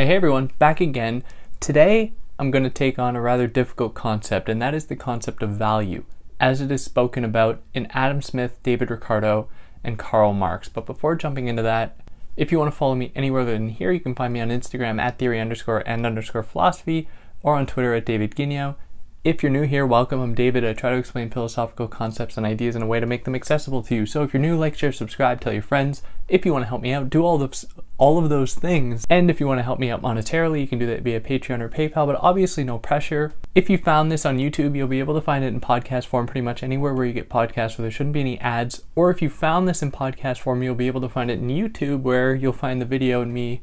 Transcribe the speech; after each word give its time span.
Hey, 0.00 0.14
everyone, 0.14 0.52
back 0.60 0.80
again. 0.80 1.24
Today 1.58 2.12
I'm 2.38 2.52
going 2.52 2.62
to 2.62 2.70
take 2.70 3.00
on 3.00 3.16
a 3.16 3.20
rather 3.20 3.48
difficult 3.48 3.94
concept, 3.94 4.48
and 4.48 4.62
that 4.62 4.72
is 4.72 4.86
the 4.86 4.94
concept 4.94 5.42
of 5.42 5.50
value, 5.50 6.04
as 6.38 6.60
it 6.60 6.70
is 6.70 6.84
spoken 6.84 7.24
about 7.24 7.60
in 7.74 7.88
Adam 7.90 8.22
Smith, 8.22 8.62
David 8.62 8.92
Ricardo, 8.92 9.48
and 9.82 9.98
Karl 9.98 10.34
Marx. 10.34 10.68
But 10.68 10.86
before 10.86 11.16
jumping 11.16 11.48
into 11.48 11.64
that, 11.64 11.98
if 12.36 12.52
you 12.52 12.60
want 12.60 12.70
to 12.72 12.78
follow 12.78 12.94
me 12.94 13.10
anywhere 13.16 13.40
other 13.40 13.54
than 13.54 13.70
here, 13.70 13.90
you 13.90 13.98
can 13.98 14.14
find 14.14 14.32
me 14.32 14.40
on 14.40 14.50
Instagram 14.50 15.00
at 15.00 15.18
theory 15.18 15.40
underscore 15.40 15.82
and 15.84 16.06
underscore 16.06 16.44
philosophy 16.44 17.08
or 17.42 17.56
on 17.56 17.66
Twitter 17.66 17.92
at 17.92 18.06
David 18.06 18.36
Guignion. 18.36 18.76
If 19.24 19.42
you're 19.42 19.50
new 19.50 19.64
here, 19.64 19.84
welcome. 19.84 20.20
I'm 20.20 20.32
David. 20.36 20.64
I 20.64 20.74
try 20.74 20.90
to 20.92 20.96
explain 20.96 21.28
philosophical 21.28 21.88
concepts 21.88 22.36
and 22.36 22.46
ideas 22.46 22.76
in 22.76 22.82
a 22.82 22.86
way 22.86 23.00
to 23.00 23.06
make 23.06 23.24
them 23.24 23.34
accessible 23.34 23.82
to 23.82 23.96
you. 23.96 24.06
So 24.06 24.22
if 24.22 24.32
you're 24.32 24.40
new, 24.40 24.56
like, 24.56 24.78
share, 24.78 24.92
subscribe, 24.92 25.40
tell 25.40 25.52
your 25.52 25.62
friends. 25.62 26.04
If 26.28 26.46
you 26.46 26.52
want 26.52 26.62
to 26.62 26.68
help 26.68 26.82
me 26.82 26.92
out, 26.92 27.10
do 27.10 27.24
all 27.24 27.42
of 27.42 27.64
all 27.98 28.16
of 28.16 28.28
those 28.28 28.54
things. 28.54 29.04
And 29.10 29.28
if 29.28 29.40
you 29.40 29.46
want 29.46 29.58
to 29.58 29.64
help 29.64 29.80
me 29.80 29.90
out 29.90 30.02
monetarily, 30.02 30.60
you 30.60 30.68
can 30.68 30.78
do 30.78 30.86
that 30.86 31.02
via 31.02 31.20
Patreon 31.20 31.60
or 31.60 31.68
PayPal, 31.68 32.06
but 32.06 32.18
obviously 32.20 32.64
no 32.64 32.78
pressure. 32.78 33.34
If 33.54 33.68
you 33.68 33.76
found 33.76 34.10
this 34.10 34.24
on 34.24 34.38
YouTube, 34.38 34.76
you'll 34.76 34.88
be 34.88 35.00
able 35.00 35.14
to 35.14 35.20
find 35.20 35.44
it 35.44 35.48
in 35.48 35.60
podcast 35.60 36.06
form 36.06 36.26
pretty 36.26 36.42
much 36.42 36.62
anywhere 36.62 36.94
where 36.94 37.04
you 37.04 37.12
get 37.12 37.28
podcasts 37.28 37.76
where 37.76 37.82
there 37.82 37.90
shouldn't 37.90 38.14
be 38.14 38.20
any 38.20 38.40
ads. 38.40 38.82
Or 38.94 39.10
if 39.10 39.20
you 39.20 39.28
found 39.28 39.68
this 39.68 39.82
in 39.82 39.90
podcast 39.90 40.38
form, 40.38 40.62
you'll 40.62 40.76
be 40.76 40.86
able 40.86 41.00
to 41.00 41.08
find 41.08 41.30
it 41.30 41.40
in 41.40 41.48
YouTube 41.48 42.02
where 42.02 42.34
you'll 42.34 42.52
find 42.52 42.80
the 42.80 42.86
video 42.86 43.20
and 43.20 43.34
me 43.34 43.62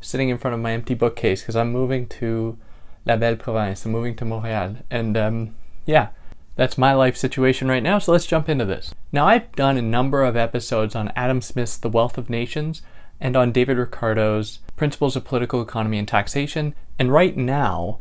sitting 0.00 0.28
in 0.28 0.38
front 0.38 0.54
of 0.54 0.60
my 0.60 0.72
empty 0.72 0.94
bookcase 0.94 1.42
because 1.42 1.56
I'm 1.56 1.72
moving 1.72 2.08
to 2.08 2.58
La 3.06 3.16
Belle 3.16 3.36
Province. 3.36 3.86
I'm 3.86 3.92
moving 3.92 4.16
to 4.16 4.24
Montreal. 4.24 4.76
And 4.90 5.16
um, 5.16 5.54
yeah, 5.86 6.08
that's 6.56 6.76
my 6.76 6.92
life 6.92 7.16
situation 7.16 7.68
right 7.68 7.82
now. 7.82 8.00
So 8.00 8.10
let's 8.10 8.26
jump 8.26 8.48
into 8.48 8.64
this. 8.64 8.94
Now, 9.12 9.26
I've 9.26 9.52
done 9.52 9.76
a 9.76 9.82
number 9.82 10.24
of 10.24 10.36
episodes 10.36 10.96
on 10.96 11.12
Adam 11.14 11.40
Smith's 11.40 11.76
The 11.76 11.88
Wealth 11.88 12.18
of 12.18 12.28
Nations 12.28 12.82
and 13.20 13.36
on 13.36 13.52
David 13.52 13.78
Ricardo's 13.78 14.60
Principles 14.76 15.16
of 15.16 15.24
Political 15.24 15.62
Economy 15.62 15.98
and 15.98 16.06
Taxation. 16.06 16.74
And 16.98 17.12
right 17.12 17.36
now, 17.36 17.98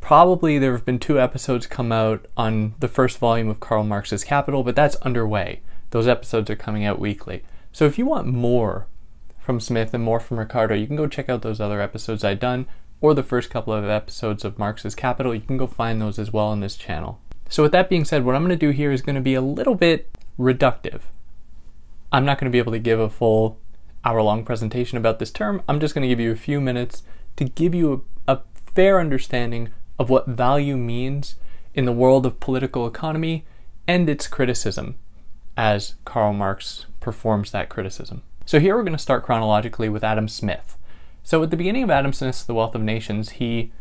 probably 0.00 0.58
there 0.58 0.72
have 0.72 0.84
been 0.84 0.98
two 0.98 1.20
episodes 1.20 1.66
come 1.66 1.92
out 1.92 2.26
on 2.36 2.74
the 2.80 2.88
first 2.88 3.18
volume 3.18 3.48
of 3.48 3.60
Karl 3.60 3.84
Marx's 3.84 4.24
Capital, 4.24 4.62
but 4.62 4.76
that's 4.76 4.96
underway. 4.96 5.60
Those 5.90 6.08
episodes 6.08 6.50
are 6.50 6.56
coming 6.56 6.84
out 6.84 6.98
weekly. 6.98 7.42
So 7.72 7.84
if 7.84 7.98
you 7.98 8.06
want 8.06 8.26
more 8.26 8.86
from 9.38 9.60
Smith 9.60 9.92
and 9.92 10.04
more 10.04 10.20
from 10.20 10.38
Ricardo, 10.38 10.74
you 10.74 10.86
can 10.86 10.96
go 10.96 11.06
check 11.06 11.28
out 11.28 11.42
those 11.42 11.60
other 11.60 11.80
episodes 11.80 12.24
I've 12.24 12.40
done 12.40 12.66
or 13.00 13.14
the 13.14 13.22
first 13.22 13.50
couple 13.50 13.72
of 13.72 13.84
episodes 13.84 14.44
of 14.44 14.58
Marx's 14.58 14.94
Capital. 14.94 15.34
You 15.34 15.40
can 15.40 15.56
go 15.56 15.66
find 15.66 16.00
those 16.00 16.18
as 16.18 16.32
well 16.32 16.46
on 16.46 16.60
this 16.60 16.76
channel. 16.76 17.20
So 17.48 17.62
with 17.62 17.72
that 17.72 17.90
being 17.90 18.04
said, 18.04 18.24
what 18.24 18.34
I'm 18.34 18.42
going 18.42 18.56
to 18.58 18.66
do 18.66 18.70
here 18.70 18.92
is 18.92 19.02
going 19.02 19.16
to 19.16 19.20
be 19.20 19.34
a 19.34 19.40
little 19.40 19.74
bit 19.74 20.16
reductive. 20.38 21.02
I'm 22.10 22.24
not 22.24 22.38
going 22.38 22.50
to 22.50 22.54
be 22.54 22.58
able 22.58 22.72
to 22.72 22.78
give 22.78 23.00
a 23.00 23.10
full 23.10 23.58
hour-long 24.04 24.44
presentation 24.44 24.98
about 24.98 25.18
this 25.18 25.30
term. 25.30 25.62
I'm 25.68 25.80
just 25.80 25.94
going 25.94 26.02
to 26.02 26.08
give 26.08 26.20
you 26.20 26.32
a 26.32 26.36
few 26.36 26.60
minutes 26.60 27.02
to 27.36 27.44
give 27.44 27.74
you 27.74 28.04
a, 28.26 28.32
a 28.32 28.40
fair 28.74 29.00
understanding 29.00 29.70
of 29.98 30.10
what 30.10 30.26
value 30.26 30.76
means 30.76 31.36
in 31.74 31.84
the 31.84 31.92
world 31.92 32.26
of 32.26 32.40
political 32.40 32.86
economy 32.86 33.44
and 33.86 34.08
its 34.08 34.26
criticism 34.26 34.96
as 35.56 35.94
Karl 36.04 36.32
Marx 36.32 36.86
performs 37.00 37.50
that 37.50 37.68
criticism. 37.68 38.22
So 38.44 38.58
here 38.58 38.76
we're 38.76 38.82
going 38.82 38.92
to 38.92 38.98
start 38.98 39.24
chronologically 39.24 39.88
with 39.88 40.04
Adam 40.04 40.28
Smith. 40.28 40.76
So 41.22 41.42
at 41.42 41.50
the 41.50 41.56
beginning 41.56 41.84
of 41.84 41.90
Adam 41.90 42.12
Smith's 42.12 42.42
The 42.42 42.54
Wealth 42.54 42.74
of 42.74 42.82
Nations, 42.82 43.30
he 43.30 43.72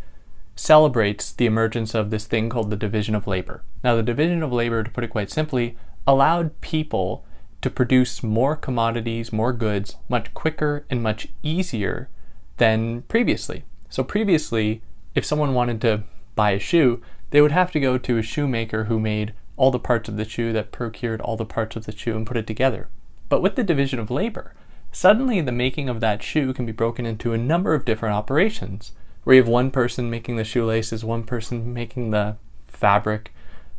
celebrates 0.55 1.31
the 1.31 1.45
emergence 1.45 1.95
of 1.95 2.09
this 2.09 2.25
thing 2.25 2.49
called 2.49 2.69
the 2.69 2.75
division 2.75 3.15
of 3.15 3.25
labor. 3.25 3.63
Now, 3.83 3.95
the 3.95 4.03
division 4.03 4.43
of 4.43 4.51
labor, 4.51 4.83
to 4.83 4.91
put 4.91 5.03
it 5.03 5.09
quite 5.09 5.31
simply, 5.31 5.75
allowed 6.05 6.59
people 6.61 7.25
to 7.61 7.69
produce 7.69 8.23
more 8.23 8.55
commodities, 8.55 9.31
more 9.31 9.53
goods, 9.53 9.95
much 10.09 10.33
quicker 10.33 10.85
and 10.89 11.01
much 11.01 11.27
easier 11.43 12.09
than 12.57 13.03
previously. 13.03 13.63
So, 13.89 14.03
previously, 14.03 14.81
if 15.15 15.25
someone 15.25 15.53
wanted 15.53 15.81
to 15.81 16.03
buy 16.35 16.51
a 16.51 16.59
shoe, 16.59 17.01
they 17.31 17.41
would 17.41 17.51
have 17.51 17.71
to 17.71 17.79
go 17.79 17.97
to 17.97 18.17
a 18.17 18.23
shoemaker 18.23 18.85
who 18.85 18.99
made 18.99 19.33
all 19.57 19.71
the 19.71 19.79
parts 19.79 20.09
of 20.09 20.17
the 20.17 20.25
shoe, 20.25 20.53
that 20.53 20.71
procured 20.71 21.21
all 21.21 21.37
the 21.37 21.45
parts 21.45 21.75
of 21.75 21.85
the 21.85 21.95
shoe, 21.95 22.15
and 22.15 22.25
put 22.25 22.37
it 22.37 22.47
together. 22.47 22.89
But 23.29 23.41
with 23.41 23.55
the 23.55 23.63
division 23.63 23.99
of 23.99 24.09
labor, 24.09 24.53
Suddenly, 24.91 25.39
the 25.41 25.53
making 25.53 25.87
of 25.87 26.01
that 26.01 26.21
shoe 26.21 26.53
can 26.53 26.65
be 26.65 26.73
broken 26.73 27.05
into 27.05 27.31
a 27.31 27.37
number 27.37 27.73
of 27.73 27.85
different 27.85 28.15
operations, 28.15 28.91
where 29.23 29.35
you 29.35 29.41
have 29.41 29.47
one 29.47 29.71
person 29.71 30.09
making 30.09 30.35
the 30.35 30.43
shoelaces, 30.43 31.05
one 31.05 31.23
person 31.23 31.73
making 31.73 32.11
the 32.11 32.35
fabric 32.67 33.33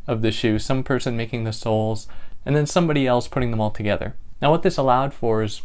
of 0.07 0.21
the 0.21 0.31
shoe, 0.31 0.57
some 0.57 0.83
person 0.83 1.15
making 1.15 1.43
the 1.43 1.53
soles, 1.53 2.07
and 2.45 2.55
then 2.55 2.65
somebody 2.65 3.07
else 3.07 3.27
putting 3.27 3.51
them 3.51 3.61
all 3.61 3.71
together. 3.71 4.15
Now, 4.41 4.51
what 4.51 4.63
this 4.63 4.77
allowed 4.77 5.13
for 5.13 5.41
is 5.43 5.61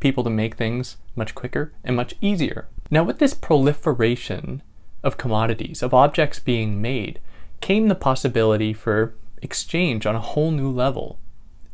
people 0.00 0.24
to 0.24 0.30
make 0.30 0.56
things 0.56 0.96
much 1.14 1.34
quicker 1.34 1.72
and 1.84 1.96
much 1.96 2.14
easier. 2.20 2.68
Now, 2.90 3.04
with 3.04 3.18
this 3.18 3.34
proliferation 3.34 4.62
of 5.02 5.16
commodities, 5.16 5.82
of 5.82 5.94
objects 5.94 6.38
being 6.38 6.82
made, 6.82 7.20
came 7.60 7.88
the 7.88 7.94
possibility 7.94 8.72
for 8.72 9.14
exchange 9.42 10.06
on 10.06 10.16
a 10.16 10.20
whole 10.20 10.50
new 10.50 10.70
level. 10.70 11.18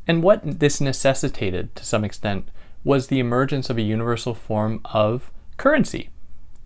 And 0.07 0.23
what 0.23 0.61
this 0.61 0.81
necessitated, 0.81 1.75
to 1.77 1.85
some 1.85 2.05
extent, 2.05 2.49
was 2.85 3.09
the 3.09 3.19
emergence 3.19 3.69
of 3.69 3.79
a 3.79 3.83
universal 3.83 4.35
form 4.35 4.81
of 4.85 5.33
currency. 5.57 6.11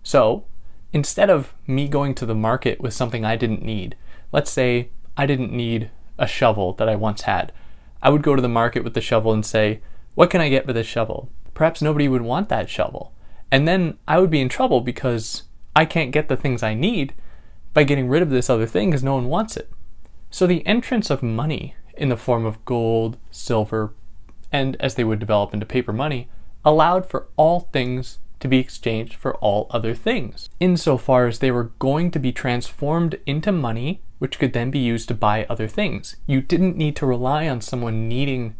So 0.02 0.44
instead 0.92 1.30
of 1.30 1.54
me 1.66 1.88
going 1.88 2.14
to 2.16 2.26
the 2.26 2.34
market 2.34 2.80
with 2.80 2.92
something 2.92 3.24
I 3.24 3.36
didn't 3.36 3.62
need, 3.62 3.96
let's 4.32 4.50
say 4.50 4.90
I 5.16 5.26
didn't 5.26 5.52
need 5.52 5.90
a 6.18 6.26
shovel 6.26 6.74
that 6.74 6.88
I 6.88 6.96
once 6.96 7.22
had, 7.22 7.52
I 8.02 8.10
would 8.10 8.22
go 8.22 8.34
to 8.34 8.42
the 8.42 8.48
market 8.48 8.84
with 8.84 8.94
the 8.94 9.00
shovel 9.00 9.32
and 9.32 9.44
say, 9.44 9.80
What 10.14 10.30
can 10.30 10.40
I 10.40 10.48
get 10.48 10.66
for 10.66 10.72
this 10.72 10.86
shovel? 10.86 11.30
Perhaps 11.54 11.82
nobody 11.82 12.08
would 12.08 12.22
want 12.22 12.48
that 12.48 12.70
shovel. 12.70 13.12
And 13.50 13.66
then 13.66 13.98
I 14.06 14.18
would 14.18 14.30
be 14.30 14.40
in 14.40 14.48
trouble 14.48 14.80
because 14.80 15.42
I 15.74 15.84
can't 15.84 16.12
get 16.12 16.28
the 16.28 16.36
things 16.36 16.62
I 16.62 16.74
need 16.74 17.14
by 17.74 17.84
getting 17.84 18.08
rid 18.08 18.22
of 18.22 18.30
this 18.30 18.48
other 18.48 18.66
thing 18.66 18.90
because 18.90 19.02
no 19.02 19.14
one 19.14 19.28
wants 19.28 19.56
it. 19.56 19.70
So 20.30 20.46
the 20.46 20.66
entrance 20.66 21.10
of 21.10 21.22
money 21.22 21.74
in 21.96 22.08
the 22.08 22.16
form 22.16 22.46
of 22.46 22.64
gold, 22.64 23.18
silver, 23.30 23.92
and 24.52 24.76
as 24.80 24.94
they 24.94 25.04
would 25.04 25.18
develop 25.18 25.52
into 25.52 25.66
paper 25.66 25.92
money, 25.92 26.28
allowed 26.64 27.06
for 27.06 27.28
all 27.36 27.68
things 27.72 28.18
to 28.40 28.48
be 28.48 28.58
exchanged 28.58 29.14
for 29.14 29.36
all 29.36 29.66
other 29.70 29.94
things, 29.94 30.48
insofar 30.58 31.26
as 31.26 31.38
they 31.38 31.50
were 31.50 31.72
going 31.78 32.10
to 32.10 32.18
be 32.18 32.32
transformed 32.32 33.18
into 33.26 33.52
money, 33.52 34.00
which 34.18 34.38
could 34.38 34.52
then 34.52 34.70
be 34.70 34.78
used 34.78 35.08
to 35.08 35.14
buy 35.14 35.46
other 35.48 35.68
things. 35.68 36.16
You 36.26 36.40
didn't 36.40 36.76
need 36.76 36.96
to 36.96 37.06
rely 37.06 37.48
on 37.48 37.60
someone 37.60 38.08
needing, 38.08 38.56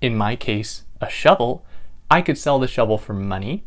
in 0.00 0.16
my 0.16 0.36
case, 0.36 0.84
a 1.00 1.08
shovel. 1.08 1.64
I 2.10 2.22
could 2.22 2.38
sell 2.38 2.58
the 2.58 2.68
shovel 2.68 2.98
for 2.98 3.14
money, 3.14 3.64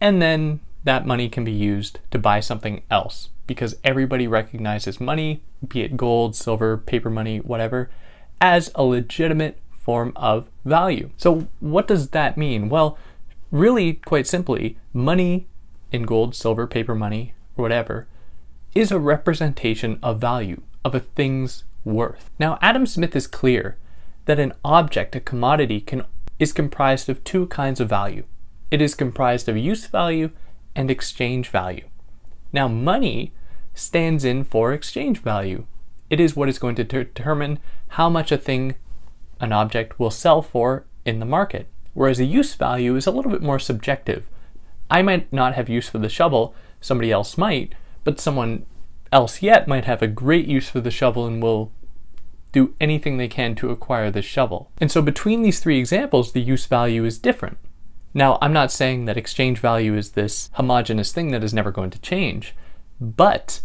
and 0.00 0.20
then 0.20 0.60
that 0.84 1.06
money 1.06 1.28
can 1.28 1.44
be 1.44 1.52
used 1.52 2.00
to 2.10 2.18
buy 2.18 2.40
something 2.40 2.82
else 2.90 3.30
because 3.46 3.76
everybody 3.82 4.26
recognizes 4.26 5.00
money, 5.00 5.42
be 5.66 5.80
it 5.80 5.96
gold, 5.96 6.36
silver, 6.36 6.76
paper 6.76 7.10
money, 7.10 7.38
whatever, 7.38 7.90
as 8.40 8.70
a 8.74 8.84
legitimate 8.84 9.58
form 9.70 10.12
of 10.16 10.48
value. 10.64 11.10
So, 11.16 11.48
what 11.60 11.88
does 11.88 12.10
that 12.10 12.36
mean? 12.36 12.68
Well, 12.68 12.98
really, 13.50 13.94
quite 13.94 14.26
simply, 14.26 14.78
money 14.92 15.46
in 15.92 16.02
gold, 16.02 16.34
silver, 16.34 16.66
paper 16.66 16.94
money, 16.94 17.34
or 17.56 17.62
whatever, 17.62 18.06
is 18.74 18.90
a 18.90 18.98
representation 18.98 19.98
of 20.02 20.20
value, 20.20 20.60
of 20.84 20.94
a 20.94 21.00
thing's 21.00 21.64
worth. 21.84 22.30
Now, 22.38 22.58
Adam 22.60 22.86
Smith 22.86 23.16
is 23.16 23.26
clear 23.26 23.76
that 24.26 24.38
an 24.38 24.52
object, 24.64 25.16
a 25.16 25.20
commodity, 25.20 25.80
can, 25.80 26.04
is 26.38 26.52
comprised 26.52 27.08
of 27.08 27.24
two 27.24 27.46
kinds 27.46 27.80
of 27.80 27.88
value. 27.88 28.24
It 28.70 28.82
is 28.82 28.94
comprised 28.94 29.48
of 29.48 29.56
use 29.56 29.86
value 29.86 30.30
and 30.76 30.90
exchange 30.90 31.48
value. 31.48 31.88
Now, 32.52 32.68
money 32.68 33.32
stands 33.74 34.24
in 34.24 34.44
for 34.44 34.72
exchange 34.72 35.20
value. 35.20 35.66
It 36.10 36.20
is 36.20 36.36
what 36.36 36.48
is 36.48 36.58
going 36.58 36.74
to 36.76 36.84
determine 36.84 37.58
how 37.88 38.08
much 38.08 38.30
a 38.30 38.38
thing 38.38 38.74
an 39.40 39.52
object 39.52 39.98
will 39.98 40.10
sell 40.10 40.42
for 40.42 40.84
in 41.04 41.20
the 41.20 41.26
market, 41.26 41.68
whereas 41.98 42.20
a 42.20 42.24
use 42.24 42.54
value 42.54 42.94
is 42.94 43.08
a 43.08 43.10
little 43.10 43.30
bit 43.30 43.42
more 43.42 43.58
subjective. 43.58 44.28
I 44.88 45.02
might 45.02 45.32
not 45.32 45.54
have 45.54 45.68
use 45.68 45.88
for 45.88 45.98
the 45.98 46.08
shovel, 46.08 46.54
somebody 46.80 47.10
else 47.10 47.36
might, 47.36 47.74
but 48.04 48.20
someone 48.20 48.66
else 49.10 49.42
yet 49.42 49.66
might 49.66 49.84
have 49.84 50.00
a 50.00 50.06
great 50.06 50.46
use 50.46 50.70
for 50.70 50.80
the 50.80 50.92
shovel 50.92 51.26
and 51.26 51.42
will 51.42 51.72
do 52.52 52.72
anything 52.80 53.16
they 53.16 53.26
can 53.26 53.56
to 53.56 53.70
acquire 53.70 54.12
the 54.12 54.22
shovel. 54.22 54.70
And 54.80 54.92
so 54.92 55.02
between 55.02 55.42
these 55.42 55.58
three 55.58 55.80
examples, 55.80 56.30
the 56.30 56.40
use 56.40 56.66
value 56.66 57.04
is 57.04 57.18
different. 57.18 57.58
Now, 58.14 58.38
I'm 58.40 58.52
not 58.52 58.70
saying 58.70 59.06
that 59.06 59.16
exchange 59.16 59.58
value 59.58 59.96
is 59.96 60.12
this 60.12 60.50
homogeneous 60.52 61.10
thing 61.10 61.32
that 61.32 61.42
is 61.42 61.52
never 61.52 61.72
going 61.72 61.90
to 61.90 62.00
change, 62.00 62.54
but 63.00 63.60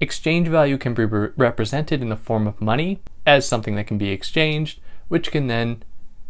exchange 0.00 0.48
value 0.48 0.78
can 0.78 0.94
be 0.94 1.04
re- 1.04 1.32
represented 1.36 2.00
in 2.00 2.08
the 2.08 2.16
form 2.16 2.46
of 2.46 2.62
money 2.62 3.02
as 3.26 3.46
something 3.46 3.76
that 3.76 3.86
can 3.86 3.98
be 3.98 4.08
exchanged, 4.08 4.80
which 5.08 5.30
can 5.30 5.48
then 5.48 5.82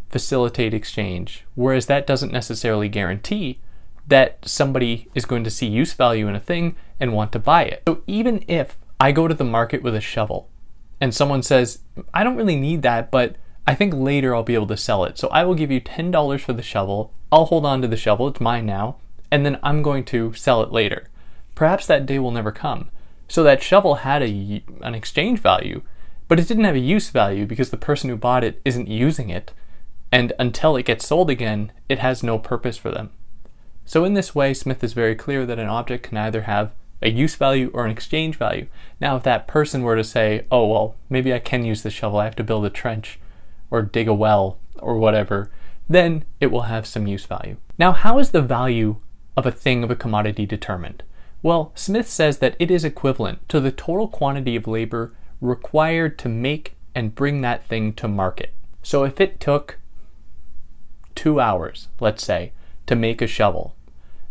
facilitate 0.09 0.75
exchange. 0.75 1.45
Whereas 1.55 1.87
that 1.87 2.07
doesn't 2.07 2.33
necessarily 2.33 2.89
guarantee 2.89 3.59
that 4.07 4.39
somebody 4.47 5.09
is 5.15 5.25
going 5.25 5.45
to 5.45 5.51
see 5.51 5.67
use 5.67 5.93
value 5.93 6.29
in 6.29 6.35
a 6.35 6.41
thing 6.41 6.77
and 7.01 7.13
want 7.13 7.33
to 7.33 7.39
buy 7.39 7.65
it. 7.65 7.83
So 7.89 8.03
even 8.07 8.45
if 8.49 8.77
I 9.01 9.13
go 9.13 9.27
to 9.29 9.35
the 9.35 9.45
market 9.45 9.83
with 9.83 9.95
a 9.95 10.01
shovel 10.01 10.49
and 11.01 11.15
someone 11.15 11.43
says, 11.43 11.81
I 12.13 12.23
don't 12.23 12.37
really 12.37 12.57
need 12.57 12.83
that, 12.83 13.11
but 13.11 13.37
I 13.67 13.75
think 13.75 13.95
later 13.95 14.35
I'll 14.35 14.43
be 14.43 14.55
able 14.55 14.67
to 14.69 14.77
sell 14.77 15.05
it. 15.05 15.19
So 15.19 15.29
I 15.29 15.45
will 15.45 15.55
give 15.55 15.71
you 15.71 15.81
$10 15.81 16.41
for 16.41 16.53
the 16.53 16.63
shovel. 16.63 17.13
I'll 17.33 17.47
hold 17.47 17.65
on 17.65 17.83
to 17.83 17.89
the 17.89 17.97
shovel, 17.97 18.29
it's 18.29 18.41
mine 18.41 18.67
now. 18.67 18.97
and 19.31 19.45
then 19.45 19.59
I'm 19.65 19.83
going 19.83 20.05
to 20.05 20.33
sell 20.35 20.63
it 20.63 20.71
later. 20.71 21.09
Perhaps 21.57 21.87
that 21.87 22.07
day 22.07 22.21
will 22.21 22.31
never 22.31 22.53
come. 22.53 22.91
So 23.27 23.43
that 23.43 23.63
shovel 23.63 23.97
had 23.97 24.23
a, 24.23 24.63
an 24.83 24.95
exchange 24.95 25.41
value, 25.41 25.83
but 26.29 26.39
it 26.39 26.47
didn't 26.47 26.65
have 26.65 26.77
a 26.77 26.81
use 26.81 27.11
value 27.11 27.45
because 27.47 27.71
the 27.71 27.77
person 27.77 28.11
who 28.11 28.17
bought 28.17 28.45
it 28.45 28.61
isn't 28.65 28.87
using 28.87 29.31
it, 29.31 29.53
and 30.15 30.33
until 30.39 30.77
it 30.77 30.85
gets 30.85 31.09
sold 31.09 31.29
again, 31.29 31.73
it 31.89 31.99
has 31.99 32.23
no 32.23 32.39
purpose 32.39 32.77
for 32.77 32.93
them. 32.93 33.11
So, 33.85 34.05
in 34.05 34.15
this 34.15 34.33
way, 34.33 34.55
Smith 34.55 34.85
is 34.85 34.93
very 34.93 35.17
clear 35.17 35.45
that 35.45 35.59
an 35.59 35.67
object 35.67 36.05
can 36.05 36.17
either 36.17 36.43
have 36.43 36.73
a 37.03 37.11
use 37.11 37.35
value 37.35 37.69
or 37.75 37.85
an 37.85 37.91
exchange 37.91 38.37
value. 38.37 38.69
Now, 39.01 39.17
if 39.17 39.25
that 39.25 39.49
person 39.49 39.83
were 39.83 39.97
to 39.97 40.05
say, 40.05 40.47
oh, 40.53 40.69
well, 40.69 40.95
maybe 41.11 41.35
I 41.35 41.41
can 41.41 41.65
use 41.65 41.83
the 41.83 41.91
shovel, 41.91 42.21
I 42.21 42.27
have 42.27 42.37
to 42.37 42.45
build 42.45 42.65
a 42.65 42.71
trench 42.71 43.19
or 43.73 43.83
dig 43.83 44.07
a 44.07 44.15
well 44.15 44.57
or 44.79 44.99
whatever, 44.99 45.51
then 45.89 46.25
it 46.39 46.53
will 46.53 46.63
have 46.63 46.87
some 46.87 47.09
use 47.09 47.27
value. 47.27 47.57
Now, 47.77 47.91
how 47.91 48.21
is 48.21 48.31
the 48.31 48.41
value 48.41 48.99
of 49.37 49.47
a 49.47 49.51
thing 49.51 49.83
of 49.83 49.91
a 49.91 49.97
commodity 49.97 50.47
determined? 50.47 51.03
Well, 51.43 51.73
Smith 51.75 52.09
says 52.09 52.39
that 52.39 52.55
it 52.61 52.71
is 52.71 52.85
equivalent 52.85 53.49
to 53.49 53.59
the 53.59 53.73
total 53.73 54.07
quantity 54.07 54.55
of 54.55 54.69
labor 54.69 55.13
required 55.41 56.21
to 56.21 56.29
make 56.29 56.77
and 56.95 57.17
bring 57.17 57.41
that 57.41 57.65
thing 57.65 57.93
to 57.95 58.07
market. 58.07 58.55
So 58.85 59.03
if 59.03 59.21
it 59.21 59.41
took 59.41 59.79
two 61.15 61.41
hours, 61.41 61.89
let's 62.01 62.25
say, 62.25 62.53
to 62.87 62.95
make 62.95 63.23
a 63.23 63.27
shovel, 63.27 63.75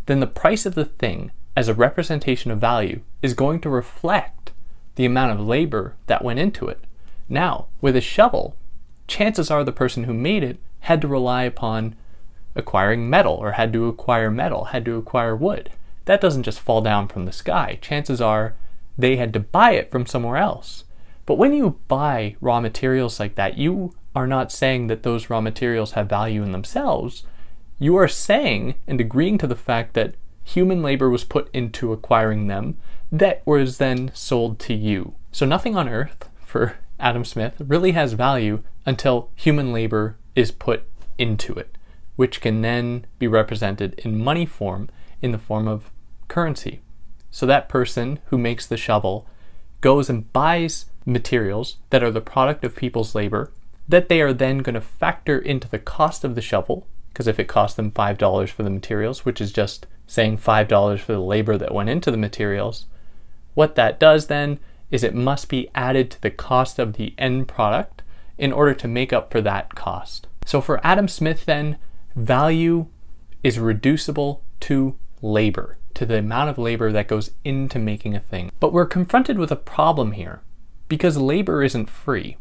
then 0.06 0.20
the 0.20 0.28
price 0.28 0.66
of 0.66 0.76
the 0.76 0.86
thing 0.86 1.32
as 1.56 1.68
a 1.68 1.74
representation 1.74 2.52
of 2.52 2.60
value 2.60 3.02
is 3.22 3.34
going 3.34 3.60
to 3.62 3.70
reflect 3.70 4.52
the 4.96 5.06
amount 5.06 5.32
of 5.32 5.46
labor 5.46 5.96
that 6.08 6.24
went 6.24 6.40
into 6.40 6.68
it. 6.68 6.80
Now, 7.30 7.68
with 7.82 7.96
a 7.96 8.02
shovel, 8.02 8.56
chances 9.08 9.50
are 9.50 9.64
the 9.64 9.72
person 9.72 10.04
who 10.04 10.14
made 10.14 10.44
it 10.44 10.60
had 10.82 11.02
to 11.02 11.08
rely 11.08 11.44
upon 11.44 11.96
acquiring 12.56 13.10
metal 13.10 13.34
or 13.34 13.54
had 13.54 13.74
to 13.74 13.88
acquire 13.88 14.30
metal, 14.30 14.66
had 14.66 14.86
to 14.86 14.98
acquire 14.98 15.36
wood. 15.36 15.72
That 16.06 16.22
doesn't 16.22 16.44
just 16.44 16.60
fall 16.60 16.82
down 16.82 17.08
from 17.08 17.26
the 17.26 17.32
sky. 17.32 17.80
Chances 17.82 18.22
are 18.22 18.56
they 18.98 19.16
had 19.16 19.34
to 19.34 19.40
buy 19.40 19.72
it 19.72 19.90
from 19.90 20.06
somewhere 20.06 20.38
else. 20.38 20.84
But 21.26 21.36
when 21.36 21.54
you 21.54 21.80
buy 21.88 22.36
raw 22.42 22.60
materials 22.60 23.20
like 23.20 23.36
that, 23.36 23.58
you 23.58 23.96
are 24.16 24.28
not 24.28 24.52
saying 24.52 24.88
that 24.88 25.04
those 25.04 25.30
raw 25.30 25.42
materials 25.42 25.92
have 25.94 26.10
value 26.10 26.44
in 26.44 26.52
themselves. 26.52 27.24
You 27.80 27.96
are 27.96 28.08
saying 28.08 28.76
and 28.88 29.00
agreeing 29.00 29.38
to 29.40 29.48
the 29.48 29.56
fact 29.56 29.94
that 29.94 30.16
human 30.44 30.82
labor 30.82 31.10
was 31.10 31.24
put 31.24 31.50
into 31.54 31.94
acquiring 31.94 32.48
them 32.48 32.78
that 33.12 33.42
was 33.46 33.78
then 33.78 34.12
sold 34.14 34.60
to 34.60 34.74
you. 34.74 35.16
So 35.32 35.46
nothing 35.46 35.76
on 35.76 35.88
earth 35.88 36.30
for 36.46 36.78
Adam 37.00 37.26
Smith 37.26 37.56
really 37.60 37.92
has 37.92 38.14
value 38.14 38.62
until 38.86 39.30
human 39.36 39.72
labor 39.72 40.18
is 40.36 40.52
put 40.52 40.84
into 41.18 41.54
it, 41.54 41.78
which 42.16 42.42
can 42.42 42.62
then 42.62 43.06
be 43.20 43.28
represented 43.28 43.94
in 44.00 44.24
money 44.24 44.46
form 44.46 44.90
in 45.22 45.32
the 45.32 45.38
form 45.38 45.68
of 45.68 45.90
currency. 46.28 46.82
So 47.32 47.46
that 47.46 47.70
person 47.70 48.20
who 48.26 48.38
makes 48.38 48.66
the 48.66 48.78
shovel 48.78 49.28
goes 49.82 50.10
and 50.10 50.32
buys 50.34 50.86
materials 51.06 51.78
that 51.90 52.04
are 52.04 52.12
the 52.12 52.22
product 52.22 52.64
of 52.64 52.76
people's 52.76 53.16
labor 53.16 53.52
that 53.88 54.10
they 54.10 54.22
are 54.22 54.34
then 54.34 54.60
going 54.60 54.76
to 54.76 54.82
factor 54.82 55.38
into 55.38 55.68
the 55.68 55.80
cost 55.80 56.24
of 56.24 56.36
the 56.36 56.42
shovel 56.42 56.88
because 57.10 57.28
if 57.28 57.40
it 57.40 57.48
cost 57.48 57.78
them 57.78 57.92
$5 57.92 58.50
for 58.50 58.64
the 58.64 58.70
materials, 58.70 59.24
which 59.24 59.40
is 59.40 59.52
just 59.52 59.86
saying 60.08 60.38
$5 60.38 61.00
for 61.00 61.14
the 61.14 61.20
labor 61.20 61.58
that 61.58 61.74
went 61.74 61.90
into 61.90 62.10
the 62.10 62.18
materials, 62.18 62.88
what 63.54 63.76
that 63.76 64.00
does 64.00 64.28
then 64.28 64.60
is 64.90 65.04
it 65.04 65.14
must 65.14 65.48
be 65.48 65.70
added 65.76 66.10
to 66.10 66.22
the 66.22 66.32
cost 66.32 66.80
of 66.80 66.94
the 66.94 67.14
end 67.18 67.48
product 67.48 68.02
in 68.38 68.52
order 68.52 68.74
to 68.74 68.88
make 68.88 69.14
up 69.14 69.32
for 69.32 69.42
that 69.42 69.76
cost. 69.76 70.28
So 70.46 70.60
for 70.60 70.86
Adam 70.86 71.08
Smith, 71.08 71.46
then, 71.46 71.78
value 72.16 72.88
is 73.44 73.60
reducible 73.60 74.44
to 74.62 74.98
labor, 75.22 75.78
to 75.94 76.06
the 76.06 76.18
amount 76.18 76.50
of 76.50 76.58
labor 76.58 76.92
that 76.92 77.08
goes 77.08 77.32
into 77.44 77.78
making 77.80 78.16
a 78.16 78.20
thing. 78.20 78.52
But 78.60 78.74
we're 78.74 78.86
confronted 78.86 79.38
with 79.38 79.52
a 79.52 79.56
problem 79.56 80.14
here 80.14 80.42
because 80.94 81.18
labor 81.18 81.64
isn't 81.64 81.90
free. 81.90 82.38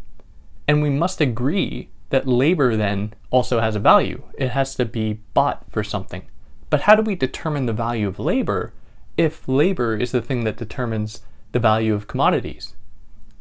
And 0.68 0.82
we 0.82 0.90
must 0.90 1.22
agree 1.22 1.88
that 2.10 2.28
labor 2.28 2.76
then 2.76 3.14
also 3.30 3.60
has 3.60 3.74
a 3.74 3.78
value. 3.78 4.24
It 4.36 4.50
has 4.50 4.74
to 4.74 4.84
be 4.84 5.20
bought 5.32 5.64
for 5.70 5.82
something. 5.82 6.24
But 6.68 6.82
how 6.82 6.94
do 6.94 7.00
we 7.00 7.14
determine 7.14 7.64
the 7.64 7.72
value 7.72 8.06
of 8.06 8.18
labor 8.18 8.74
if 9.16 9.48
labor 9.48 9.96
is 9.96 10.12
the 10.12 10.20
thing 10.20 10.44
that 10.44 10.58
determines 10.58 11.22
the 11.52 11.60
value 11.60 11.94
of 11.94 12.06
commodities? 12.06 12.74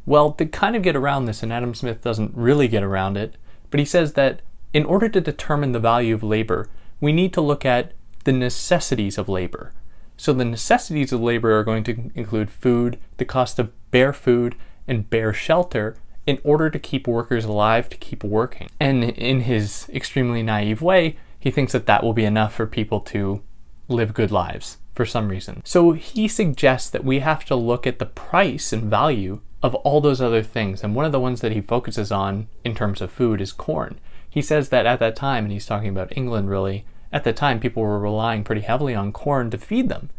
Well, 0.06 0.32
to 0.32 0.46
kind 0.46 0.78
of 0.78 0.82
get 0.82 0.96
around 0.96 1.26
this, 1.26 1.44
and 1.44 1.52
Adam 1.52 1.74
Smith 1.74 2.02
doesn't 2.02 2.32
really 2.34 2.70
get 2.70 2.82
around 2.82 3.18
it, 3.18 3.36
but 3.70 3.82
he 3.82 3.86
says 3.86 4.14
that 4.14 4.42
in 4.72 4.86
order 4.86 5.10
to 5.10 5.20
determine 5.20 5.74
the 5.74 5.80
value 5.80 6.16
of 6.16 6.24
labor, 6.24 6.70
we 7.02 7.12
need 7.12 7.34
to 7.34 7.42
look 7.42 7.66
at 7.66 7.92
the 8.24 8.32
necessities 8.32 9.18
of 9.18 9.28
labor. 9.28 9.74
So 10.16 10.32
the 10.32 10.46
necessities 10.46 11.12
of 11.12 11.20
labor 11.20 11.52
are 11.60 11.66
going 11.66 11.84
to 11.84 12.12
include 12.16 12.50
food, 12.50 12.98
the 13.18 13.26
cost 13.26 13.60
of 13.60 13.74
bare 13.92 14.14
food, 14.14 14.56
and 14.92 15.10
bare 15.10 15.34
shelter, 15.34 15.96
in 16.28 16.38
order 16.44 16.70
to 16.70 16.78
keep 16.78 17.08
workers 17.08 17.46
alive 17.46 17.90
to 17.90 17.98
keep 17.98 18.24
working. 18.24 18.70
And 18.80 19.04
in 19.04 19.42
his 19.42 19.90
extremely 19.92 20.44
naive 20.44 20.82
way, 20.82 21.18
he 21.40 21.50
thinks 21.50 21.72
that 21.72 21.88
that 21.88 22.04
will 22.04 22.14
be 22.14 22.26
enough 22.26 22.54
for 22.54 22.68
people 22.68 23.00
to 23.00 23.42
live 23.88 24.14
good 24.14 24.32
lives 24.32 24.78
for 24.94 25.06
some 25.06 25.30
reason. 25.30 25.62
So 25.66 25.94
he 25.94 26.28
suggests 26.28 26.90
that 26.92 27.06
we 27.06 27.20
have 27.20 27.46
to 27.46 27.56
look 27.56 27.88
at 27.88 27.98
the 27.98 28.06
price 28.06 28.72
and 28.72 28.84
value 28.84 29.42
of 29.64 29.74
all 29.76 30.02
those 30.02 30.22
other 30.22 30.44
things. 30.44 30.84
And 30.84 30.94
one 30.94 31.06
of 31.06 31.12
the 31.12 31.20
ones 31.20 31.42
that 31.42 31.54
he 31.54 31.62
focuses 31.62 32.12
on 32.12 32.48
in 32.64 32.76
terms 32.76 33.02
of 33.02 33.12
food 33.12 33.42
is 33.42 33.52
corn. 33.54 34.00
He 34.30 34.42
says 34.42 34.70
that 34.70 34.86
at 34.86 35.00
that 35.00 35.16
time, 35.16 35.46
and 35.46 35.54
he's 35.54 35.66
talking 35.66 35.90
about 35.90 36.16
England 36.16 36.50
really, 36.50 36.86
at 37.14 37.24
the 37.24 37.34
time 37.34 37.60
people 37.60 37.82
were 37.82 38.00
relying 38.00 38.44
pretty 38.44 38.62
heavily 38.62 38.94
on 38.94 39.12
corn 39.12 39.50
to 39.52 39.58
feed 39.58 39.90
them. 39.90 40.10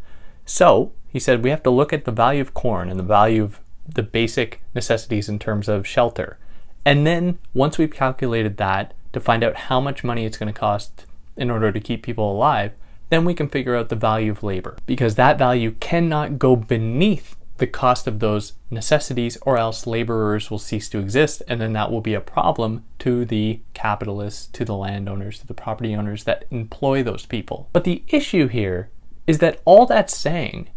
So 0.45 0.93
he 1.09 1.21
said 1.21 1.45
we 1.45 1.51
have 1.51 1.63
to 1.63 1.71
look 1.71 1.93
at 1.93 2.05
the 2.05 2.13
value 2.13 2.41
of 2.41 2.55
corn 2.55 2.89
and 2.89 2.99
the 2.99 3.05
value 3.05 3.45
of 3.45 3.61
the 3.87 4.03
basic 4.03 4.63
necessities 4.75 5.29
in 5.29 5.39
terms 5.39 5.69
of 5.69 5.87
shelter. 5.87 6.39
And 6.85 7.07
then 7.07 7.39
once 7.55 7.79
we've 7.79 7.93
calculated 7.93 8.57
that 8.57 8.95
to 9.13 9.21
find 9.21 9.45
out 9.45 9.57
how 9.57 9.81
much 9.81 10.05
money 10.05 10.25
it's 10.25 10.39
going 10.39 10.53
to 10.53 10.59
cost 10.59 11.07
in 11.37 11.51
order 11.51 11.71
to 11.71 11.81
keep 11.81 12.03
people 12.03 12.31
alive, 12.31 12.73
then 13.11 13.25
we 13.25 13.35
can 13.35 13.49
figure 13.49 13.77
out 13.77 13.89
the 13.89 13.97
value 13.97 14.33
of 14.33 14.43
labor 14.43 14.77
because 14.87 15.15
that 15.17 15.39
value 15.39 15.73
cannot 15.81 16.39
go 16.39 16.57
beneath 16.57 17.37
the 17.59 17.67
cost 17.67 18.07
of 18.07 18.19
those 18.19 18.55
necessities 18.71 19.39
or 19.43 19.57
else 19.59 19.87
laborers 19.87 20.51
will 20.51 20.59
cease 20.59 20.89
to 20.89 20.99
exist 20.99 21.43
and 21.47 21.61
then 21.61 21.75
that 21.75 21.91
will 21.93 22.01
be 22.01 22.15
a 22.15 22.21
problem 22.21 22.83
to 22.99 23.25
the 23.25 23.61
capitalists, 23.75 24.47
to 24.47 24.65
the 24.65 24.75
landowners, 24.75 25.39
to 25.39 25.47
the 25.47 25.55
property 25.55 25.95
owners 25.95 26.25
that 26.25 26.45
employ 26.51 27.03
those 27.03 27.27
people. 27.27 27.69
But 27.73 27.85
the 27.85 28.03
issue 28.09 28.49
here 28.49 28.89
is 29.27 29.39
that 29.39 29.61
all 29.65 29.87
that's 29.87 30.17
saying 30.17 30.71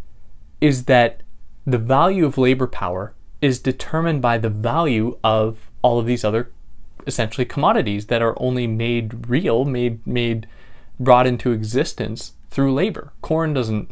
is 0.62 0.86
that 0.86 1.22
the 1.66 1.78
value 1.78 2.26
of 2.26 2.38
labor 2.38 2.68
power 2.68 3.14
is 3.42 3.60
determined 3.60 4.22
by 4.22 4.38
the 4.38 4.50
value 4.50 5.18
of 5.24 5.70
all 5.82 6.00
of 6.00 6.06
these 6.06 6.24
other 6.24 6.52
essentially 7.08 7.46
commodities 7.46 8.08
that 8.08 8.22
are 8.22 8.36
only 8.42 8.68
made 8.68 9.30
real, 9.30 9.66
made 9.66 10.06
made 10.06 10.48
brought 11.00 11.28
into 11.28 11.52
existence 11.52 12.34
through 12.50 12.74
labor. 12.74 13.12
Corn 13.22 13.54
doesn't 13.54 13.92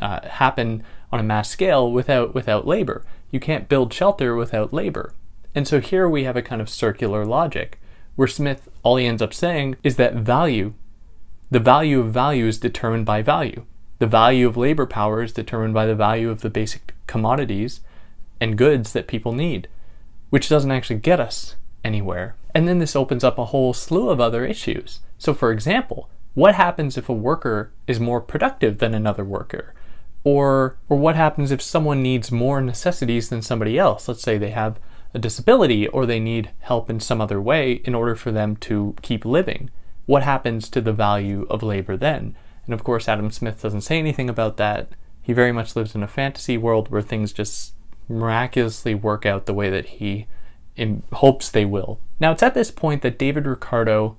uh, 0.00 0.28
happen 0.28 0.82
on 1.10 1.20
a 1.20 1.24
mass 1.24 1.48
scale 1.48 1.90
without 1.90 2.34
without 2.34 2.66
labor. 2.66 3.04
You 3.30 3.40
can't 3.40 3.68
build 3.68 3.92
shelter 3.92 4.36
without 4.36 4.72
labor. 4.72 5.12
And 5.54 5.66
so 5.66 5.80
here 5.80 6.08
we 6.08 6.24
have 6.24 6.36
a 6.36 6.42
kind 6.42 6.60
of 6.60 6.68
circular 6.68 7.24
logic 7.24 7.78
where 8.16 8.28
Smith 8.28 8.68
all 8.82 8.96
he 8.96 9.06
ends 9.06 9.22
up 9.22 9.34
saying 9.34 9.76
is 9.82 9.96
that 9.96 10.14
value 10.14 10.74
the 11.50 11.60
value 11.60 12.00
of 12.00 12.12
value 12.12 12.46
is 12.46 12.58
determined 12.58 13.06
by 13.06 13.22
value. 13.22 13.64
The 13.98 14.06
value 14.06 14.46
of 14.48 14.56
labor 14.56 14.86
power 14.86 15.22
is 15.22 15.32
determined 15.32 15.74
by 15.74 15.86
the 15.86 15.94
value 15.94 16.30
of 16.30 16.40
the 16.40 16.50
basic 16.50 16.94
commodities 17.06 17.80
and 18.40 18.58
goods 18.58 18.92
that 18.92 19.06
people 19.06 19.32
need, 19.32 19.68
which 20.30 20.48
doesn't 20.48 20.72
actually 20.72 20.98
get 20.98 21.20
us 21.20 21.56
anywhere. 21.84 22.34
And 22.54 22.66
then 22.66 22.78
this 22.78 22.96
opens 22.96 23.24
up 23.24 23.38
a 23.38 23.46
whole 23.46 23.72
slew 23.72 24.10
of 24.10 24.20
other 24.20 24.44
issues. 24.44 25.00
So, 25.18 25.32
for 25.34 25.52
example, 25.52 26.08
what 26.34 26.56
happens 26.56 26.96
if 26.96 27.08
a 27.08 27.12
worker 27.12 27.72
is 27.86 28.00
more 28.00 28.20
productive 28.20 28.78
than 28.78 28.94
another 28.94 29.24
worker? 29.24 29.72
Or, 30.24 30.76
or 30.88 30.96
what 30.96 31.16
happens 31.16 31.50
if 31.50 31.62
someone 31.62 32.02
needs 32.02 32.32
more 32.32 32.60
necessities 32.60 33.28
than 33.28 33.42
somebody 33.42 33.78
else? 33.78 34.08
Let's 34.08 34.22
say 34.22 34.38
they 34.38 34.50
have 34.50 34.78
a 35.12 35.18
disability 35.18 35.86
or 35.86 36.06
they 36.06 36.18
need 36.18 36.50
help 36.60 36.90
in 36.90 36.98
some 36.98 37.20
other 37.20 37.40
way 37.40 37.74
in 37.84 37.94
order 37.94 38.16
for 38.16 38.32
them 38.32 38.56
to 38.56 38.96
keep 39.02 39.24
living. 39.24 39.70
What 40.06 40.24
happens 40.24 40.68
to 40.70 40.80
the 40.80 40.92
value 40.92 41.46
of 41.48 41.62
labor 41.62 41.96
then? 41.96 42.36
And 42.66 42.74
of 42.74 42.84
course, 42.84 43.08
Adam 43.08 43.30
Smith 43.30 43.62
doesn't 43.62 43.82
say 43.82 43.98
anything 43.98 44.28
about 44.28 44.56
that. 44.56 44.88
He 45.22 45.32
very 45.32 45.52
much 45.52 45.74
lives 45.76 45.94
in 45.94 46.02
a 46.02 46.08
fantasy 46.08 46.56
world 46.56 46.90
where 46.90 47.02
things 47.02 47.32
just 47.32 47.74
miraculously 48.08 48.94
work 48.94 49.24
out 49.24 49.46
the 49.46 49.54
way 49.54 49.70
that 49.70 49.86
he 49.86 50.26
hopes 51.12 51.50
they 51.50 51.64
will. 51.64 51.98
Now, 52.20 52.32
it's 52.32 52.42
at 52.42 52.54
this 52.54 52.70
point 52.70 53.02
that 53.02 53.18
David 53.18 53.46
Ricardo 53.46 54.16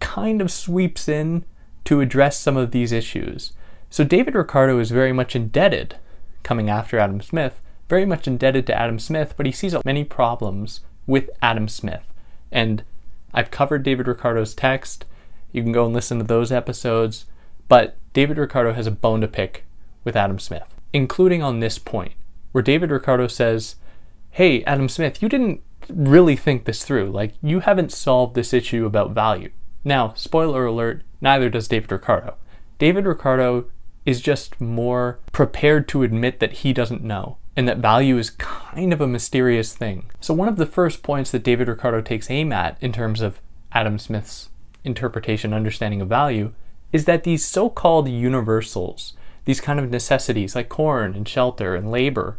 kind 0.00 0.40
of 0.40 0.50
sweeps 0.50 1.08
in 1.08 1.44
to 1.84 2.00
address 2.00 2.38
some 2.38 2.56
of 2.56 2.70
these 2.70 2.92
issues. 2.92 3.52
So, 3.88 4.04
David 4.04 4.34
Ricardo 4.34 4.78
is 4.78 4.90
very 4.90 5.12
much 5.12 5.36
indebted, 5.36 5.96
coming 6.42 6.68
after 6.68 6.98
Adam 6.98 7.20
Smith, 7.20 7.60
very 7.88 8.04
much 8.04 8.26
indebted 8.26 8.66
to 8.66 8.78
Adam 8.78 8.98
Smith, 8.98 9.34
but 9.36 9.46
he 9.46 9.52
sees 9.52 9.74
many 9.84 10.04
problems 10.04 10.80
with 11.06 11.30
Adam 11.40 11.68
Smith. 11.68 12.02
And 12.50 12.84
I've 13.34 13.50
covered 13.50 13.82
David 13.82 14.06
Ricardo's 14.06 14.54
text. 14.54 15.04
You 15.52 15.62
can 15.62 15.72
go 15.72 15.84
and 15.84 15.94
listen 15.94 16.18
to 16.18 16.24
those 16.24 16.52
episodes. 16.52 17.26
But 17.72 17.96
David 18.12 18.36
Ricardo 18.36 18.74
has 18.74 18.86
a 18.86 18.90
bone 18.90 19.22
to 19.22 19.26
pick 19.26 19.64
with 20.04 20.14
Adam 20.14 20.38
Smith, 20.38 20.74
including 20.92 21.42
on 21.42 21.60
this 21.60 21.78
point, 21.78 22.12
where 22.50 22.60
David 22.60 22.90
Ricardo 22.90 23.28
says, 23.28 23.76
Hey, 24.32 24.62
Adam 24.64 24.90
Smith, 24.90 25.22
you 25.22 25.28
didn't 25.30 25.62
really 25.88 26.36
think 26.36 26.66
this 26.66 26.84
through. 26.84 27.10
Like, 27.10 27.32
you 27.40 27.60
haven't 27.60 27.90
solved 27.90 28.34
this 28.34 28.52
issue 28.52 28.84
about 28.84 29.12
value. 29.12 29.52
Now, 29.84 30.12
spoiler 30.16 30.66
alert, 30.66 31.02
neither 31.22 31.48
does 31.48 31.66
David 31.66 31.90
Ricardo. 31.90 32.34
David 32.78 33.06
Ricardo 33.06 33.70
is 34.04 34.20
just 34.20 34.60
more 34.60 35.20
prepared 35.32 35.88
to 35.88 36.02
admit 36.02 36.40
that 36.40 36.52
he 36.52 36.74
doesn't 36.74 37.02
know 37.02 37.38
and 37.56 37.66
that 37.66 37.78
value 37.78 38.18
is 38.18 38.28
kind 38.28 38.92
of 38.92 39.00
a 39.00 39.06
mysterious 39.06 39.74
thing. 39.74 40.10
So, 40.20 40.34
one 40.34 40.48
of 40.48 40.56
the 40.56 40.66
first 40.66 41.02
points 41.02 41.30
that 41.30 41.42
David 41.42 41.68
Ricardo 41.68 42.02
takes 42.02 42.30
aim 42.30 42.52
at 42.52 42.76
in 42.82 42.92
terms 42.92 43.22
of 43.22 43.40
Adam 43.72 43.98
Smith's 43.98 44.50
interpretation, 44.84 45.54
understanding 45.54 46.02
of 46.02 46.08
value, 46.10 46.52
is 46.92 47.06
that 47.06 47.24
these 47.24 47.44
so 47.44 47.68
called 47.68 48.08
universals, 48.08 49.14
these 49.44 49.60
kind 49.60 49.80
of 49.80 49.90
necessities 49.90 50.54
like 50.54 50.68
corn 50.68 51.14
and 51.14 51.28
shelter 51.28 51.74
and 51.74 51.90
labor, 51.90 52.38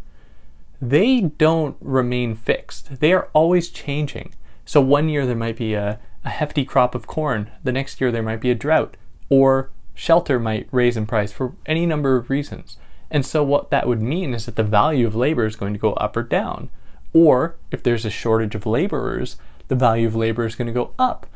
they 0.82 1.22
don't 1.22 1.78
remain 1.82 2.36
fixed. 2.36 3.00
They 3.00 3.14
are 3.14 3.30
always 3.34 3.70
changing. 3.70 4.34
So, 4.66 4.82
one 4.82 5.10
year 5.10 5.26
there 5.26 5.36
might 5.36 5.58
be 5.58 5.74
a, 5.74 6.00
a 6.24 6.30
hefty 6.30 6.66
crop 6.66 6.96
of 6.96 7.08
corn, 7.08 7.52
the 7.64 7.72
next 7.72 8.00
year 8.00 8.12
there 8.12 8.24
might 8.24 8.42
be 8.42 8.52
a 8.52 8.56
drought, 8.56 8.96
or 9.30 9.72
shelter 9.94 10.40
might 10.40 10.68
raise 10.72 10.98
in 10.98 11.06
price 11.06 11.32
for 11.32 11.54
any 11.66 11.86
number 11.86 12.16
of 12.16 12.30
reasons. 12.30 12.78
And 13.12 13.26
so, 13.26 13.44
what 13.44 13.70
that 13.72 13.88
would 13.88 14.02
mean 14.02 14.34
is 14.34 14.46
that 14.46 14.56
the 14.56 14.64
value 14.64 15.08
of 15.08 15.16
labor 15.16 15.46
is 15.46 15.56
going 15.56 15.74
to 15.74 15.80
go 15.80 15.94
up 15.94 16.16
or 16.18 16.24
down. 16.24 16.70
Or 17.14 17.56
if 17.72 17.84
there's 17.84 18.06
a 18.06 18.10
shortage 18.10 18.56
of 18.56 18.66
laborers, 18.66 19.38
the 19.68 19.76
value 19.76 20.08
of 20.08 20.16
labor 20.16 20.46
is 20.46 20.56
going 20.56 20.68
to 20.68 20.74
go 20.74 20.94
up. 20.98 21.28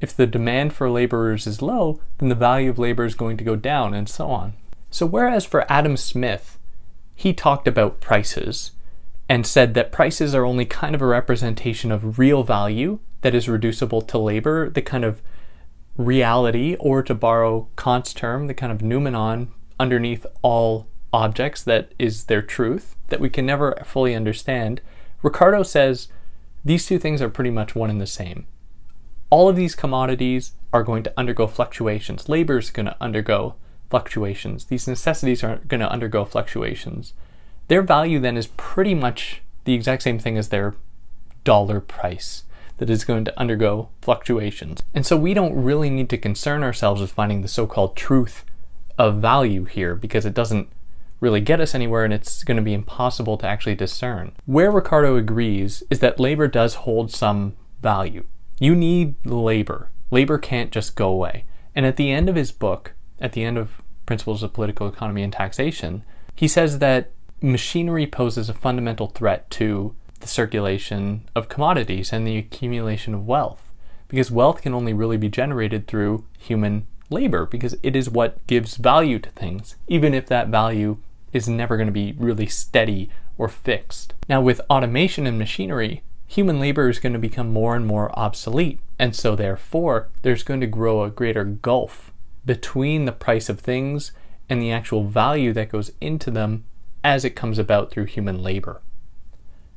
If 0.00 0.16
the 0.16 0.26
demand 0.26 0.72
for 0.72 0.90
laborers 0.90 1.46
is 1.46 1.62
low, 1.62 2.00
then 2.18 2.28
the 2.28 2.34
value 2.34 2.70
of 2.70 2.78
labor 2.78 3.04
is 3.04 3.14
going 3.14 3.36
to 3.36 3.44
go 3.44 3.56
down, 3.56 3.94
and 3.94 4.08
so 4.08 4.30
on. 4.30 4.54
So, 4.90 5.06
whereas 5.06 5.44
for 5.44 5.70
Adam 5.70 5.96
Smith, 5.96 6.58
he 7.14 7.32
talked 7.32 7.68
about 7.68 8.00
prices 8.00 8.72
and 9.28 9.46
said 9.46 9.74
that 9.74 9.92
prices 9.92 10.34
are 10.34 10.44
only 10.44 10.64
kind 10.64 10.94
of 10.94 11.02
a 11.02 11.06
representation 11.06 11.92
of 11.92 12.18
real 12.18 12.42
value 12.42 12.98
that 13.20 13.34
is 13.34 13.48
reducible 13.48 14.02
to 14.02 14.18
labor, 14.18 14.70
the 14.70 14.82
kind 14.82 15.04
of 15.04 15.22
reality, 15.96 16.76
or 16.80 17.02
to 17.02 17.14
borrow 17.14 17.68
Kant's 17.76 18.14
term, 18.14 18.46
the 18.46 18.54
kind 18.54 18.72
of 18.72 18.82
noumenon 18.82 19.52
underneath 19.78 20.26
all 20.42 20.86
objects 21.12 21.62
that 21.62 21.92
is 21.98 22.24
their 22.24 22.42
truth 22.42 22.96
that 23.08 23.20
we 23.20 23.28
can 23.28 23.44
never 23.46 23.74
fully 23.84 24.14
understand, 24.14 24.80
Ricardo 25.22 25.62
says 25.62 26.08
these 26.64 26.86
two 26.86 26.98
things 26.98 27.20
are 27.20 27.28
pretty 27.28 27.50
much 27.50 27.74
one 27.74 27.90
and 27.90 28.00
the 28.00 28.06
same. 28.06 28.46
All 29.30 29.48
of 29.48 29.56
these 29.56 29.76
commodities 29.76 30.52
are 30.72 30.82
going 30.82 31.04
to 31.04 31.12
undergo 31.16 31.46
fluctuations. 31.46 32.28
Labor 32.28 32.58
is 32.58 32.70
going 32.70 32.86
to 32.86 32.96
undergo 33.00 33.54
fluctuations. 33.88 34.64
These 34.64 34.88
necessities 34.88 35.44
are 35.44 35.56
going 35.68 35.80
to 35.80 35.90
undergo 35.90 36.24
fluctuations. 36.24 37.12
Their 37.68 37.82
value 37.82 38.18
then 38.18 38.36
is 38.36 38.48
pretty 38.48 38.94
much 38.94 39.42
the 39.64 39.74
exact 39.74 40.02
same 40.02 40.18
thing 40.18 40.36
as 40.36 40.48
their 40.48 40.74
dollar 41.44 41.80
price 41.80 42.44
that 42.78 42.90
is 42.90 43.04
going 43.04 43.24
to 43.24 43.38
undergo 43.38 43.90
fluctuations. 44.02 44.82
And 44.94 45.06
so 45.06 45.16
we 45.16 45.34
don't 45.34 45.54
really 45.54 45.90
need 45.90 46.08
to 46.10 46.18
concern 46.18 46.62
ourselves 46.62 47.00
with 47.00 47.12
finding 47.12 47.42
the 47.42 47.48
so 47.48 47.66
called 47.66 47.96
truth 47.96 48.44
of 48.98 49.20
value 49.20 49.64
here 49.64 49.94
because 49.94 50.26
it 50.26 50.34
doesn't 50.34 50.68
really 51.20 51.40
get 51.40 51.60
us 51.60 51.74
anywhere 51.74 52.04
and 52.04 52.12
it's 52.12 52.42
going 52.42 52.56
to 52.56 52.62
be 52.62 52.74
impossible 52.74 53.36
to 53.38 53.46
actually 53.46 53.74
discern. 53.74 54.32
Where 54.46 54.70
Ricardo 54.70 55.16
agrees 55.16 55.82
is 55.90 56.00
that 56.00 56.18
labor 56.18 56.48
does 56.48 56.74
hold 56.74 57.10
some 57.10 57.54
value. 57.82 58.24
You 58.60 58.76
need 58.76 59.14
labor. 59.24 59.88
Labor 60.10 60.38
can't 60.38 60.70
just 60.70 60.94
go 60.94 61.08
away. 61.08 61.46
And 61.74 61.86
at 61.86 61.96
the 61.96 62.12
end 62.12 62.28
of 62.28 62.36
his 62.36 62.52
book, 62.52 62.92
at 63.18 63.32
the 63.32 63.42
end 63.42 63.56
of 63.56 63.80
Principles 64.04 64.42
of 64.42 64.52
Political 64.52 64.86
Economy 64.86 65.22
and 65.22 65.32
Taxation, 65.32 66.04
he 66.36 66.46
says 66.46 66.78
that 66.78 67.10
machinery 67.40 68.06
poses 68.06 68.50
a 68.50 68.54
fundamental 68.54 69.06
threat 69.06 69.50
to 69.52 69.94
the 70.20 70.26
circulation 70.26 71.26
of 71.34 71.48
commodities 71.48 72.12
and 72.12 72.26
the 72.26 72.36
accumulation 72.36 73.14
of 73.14 73.26
wealth. 73.26 73.72
Because 74.08 74.30
wealth 74.30 74.60
can 74.60 74.74
only 74.74 74.92
really 74.92 75.16
be 75.16 75.30
generated 75.30 75.86
through 75.86 76.26
human 76.38 76.86
labor, 77.08 77.46
because 77.46 77.76
it 77.82 77.96
is 77.96 78.10
what 78.10 78.46
gives 78.46 78.76
value 78.76 79.18
to 79.20 79.30
things, 79.30 79.76
even 79.88 80.12
if 80.12 80.26
that 80.26 80.48
value 80.48 80.98
is 81.32 81.48
never 81.48 81.76
going 81.76 81.86
to 81.86 81.92
be 81.92 82.14
really 82.18 82.46
steady 82.46 83.08
or 83.38 83.48
fixed. 83.48 84.12
Now, 84.28 84.42
with 84.42 84.60
automation 84.68 85.26
and 85.26 85.38
machinery, 85.38 86.02
human 86.30 86.60
labor 86.60 86.88
is 86.88 87.00
going 87.00 87.12
to 87.12 87.18
become 87.18 87.52
more 87.52 87.74
and 87.74 87.84
more 87.84 88.16
obsolete. 88.16 88.78
And 89.00 89.16
so, 89.16 89.34
therefore, 89.34 90.08
there's 90.22 90.44
going 90.44 90.60
to 90.60 90.66
grow 90.68 91.02
a 91.02 91.10
greater 91.10 91.42
gulf 91.42 92.12
between 92.46 93.04
the 93.04 93.12
price 93.12 93.48
of 93.48 93.58
things 93.58 94.12
and 94.48 94.62
the 94.62 94.70
actual 94.70 95.04
value 95.04 95.52
that 95.54 95.70
goes 95.70 95.90
into 96.00 96.30
them 96.30 96.64
as 97.02 97.24
it 97.24 97.30
comes 97.30 97.58
about 97.58 97.90
through 97.90 98.04
human 98.04 98.44
labor. 98.44 98.80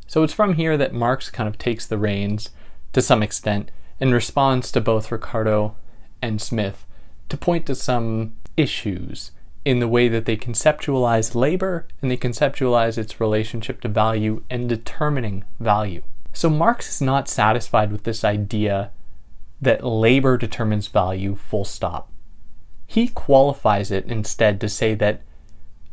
So, 0.06 0.22
it's 0.22 0.34
from 0.34 0.54
here 0.54 0.78
that 0.78 0.94
Marx 0.94 1.32
kind 1.32 1.50
of 1.50 1.58
takes 1.58 1.88
the 1.88 1.98
reins 1.98 2.52
to 2.92 3.02
some 3.02 3.24
extent 3.24 3.72
and 4.00 4.14
responds 4.14 4.72
to 4.74 4.82
both 4.82 5.12
Ricardo 5.12 5.76
and 6.22 6.40
Smith 6.40 6.86
to 7.30 7.38
point 7.38 7.66
to 7.66 7.74
some 7.74 8.36
issues 8.56 9.32
in 9.66 9.80
the 9.80 9.88
way 9.88 10.08
that 10.08 10.26
they 10.26 10.38
conceptualize 10.38 11.34
labor 11.34 11.88
and 12.00 12.12
they 12.12 12.18
conceptualize 12.18 13.00
its 13.00 13.20
relationship 13.20 13.82
to 13.82 13.88
value 13.88 14.44
and 14.52 14.70
determining 14.70 15.46
value. 15.60 16.04
So 16.34 16.50
Marx 16.50 16.90
is 16.90 17.02
not 17.02 17.30
satisfied 17.30 17.92
with 17.92 18.04
this 18.04 18.24
idea 18.24 18.92
that 19.62 19.86
labor 19.86 20.36
determines 20.36 20.88
value, 20.88 21.36
full 21.36 21.64
stop. 21.64 22.12
He 22.88 23.08
qualifies 23.08 23.92
it 23.92 24.06
instead 24.06 24.60
to 24.60 24.68
say 24.68 24.96
that 24.96 25.22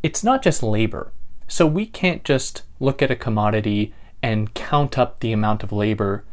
it's 0.02 0.24
not 0.24 0.42
just 0.42 0.62
labor. 0.62 1.12
So 1.46 1.66
we 1.66 1.86
can't 1.86 2.24
just 2.24 2.62
look 2.80 3.02
at 3.02 3.10
a 3.10 3.16
commodity 3.16 3.94
and 4.22 4.54
count 4.54 4.98
up 4.98 5.20
the 5.20 5.32
amount 5.32 5.62
of 5.62 5.72
labor 5.72 6.24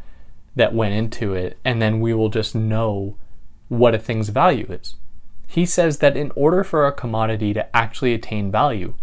that 0.55 0.73
went 0.73 0.95
into 0.95 1.33
it, 1.33 1.57
and 1.63 1.81
then 1.81 1.99
we 1.99 2.13
will 2.13 2.29
just 2.29 2.55
know 2.55 3.15
what 3.67 3.93
a 3.93 3.99
thing's 3.99 4.29
value 4.29 4.65
is. 4.69 4.95
He 5.45 5.65
says 5.65 5.99
that 5.99 6.17
in 6.17 6.31
order 6.35 6.63
for 6.63 6.85
a 6.85 6.91
commodity 6.91 7.53
to 7.53 7.75
actually 7.75 8.13
attain 8.13 8.51
value, 8.51 8.95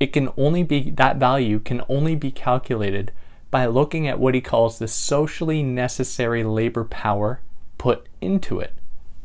it 0.00 0.12
can 0.12 0.30
only 0.36 0.62
be 0.62 0.90
that 0.90 1.18
value 1.18 1.60
can 1.60 1.82
only 1.88 2.16
be 2.16 2.30
calculated 2.32 3.12
by 3.52 3.66
looking 3.66 4.08
at 4.08 4.18
what 4.18 4.34
he 4.34 4.40
calls 4.40 4.78
the 4.78 4.88
socially 4.88 5.62
necessary 5.62 6.42
labor 6.42 6.82
power 6.82 7.40
put 7.78 8.08
into 8.20 8.58
it. 8.58 8.72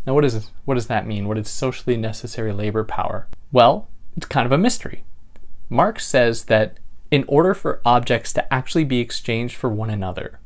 Now 0.06 0.14
what 0.14 0.26
is 0.26 0.52
what 0.66 0.76
does 0.76 0.88
that 0.88 1.08
mean? 1.08 1.28
What 1.28 1.40
is 1.40 1.50
socially 1.50 1.98
necessary 1.98 2.54
labor 2.54 2.84
power? 2.84 3.28
Well, 3.52 3.88
it's 4.16 4.28
kind 4.28 4.46
of 4.46 4.52
a 4.52 4.58
mystery. 4.58 5.04
Marx 5.70 6.06
says 6.06 6.46
that 6.46 6.78
in 7.10 7.24
order 7.28 7.54
for 7.54 7.82
objects 7.86 8.34
to 8.34 8.54
actually 8.54 8.84
be 8.84 9.00
exchanged 9.00 9.56
for 9.56 9.70
one 9.70 9.90
another, 9.90 10.40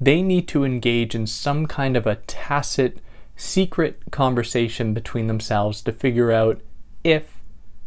they 0.00 0.22
need 0.22 0.46
to 0.48 0.64
engage 0.64 1.14
in 1.14 1.26
some 1.26 1.66
kind 1.66 1.96
of 1.96 2.06
a 2.06 2.16
tacit 2.16 3.00
secret 3.36 4.00
conversation 4.12 4.94
between 4.94 5.26
themselves 5.26 5.82
to 5.82 5.92
figure 5.92 6.30
out 6.30 6.60
if 7.02 7.40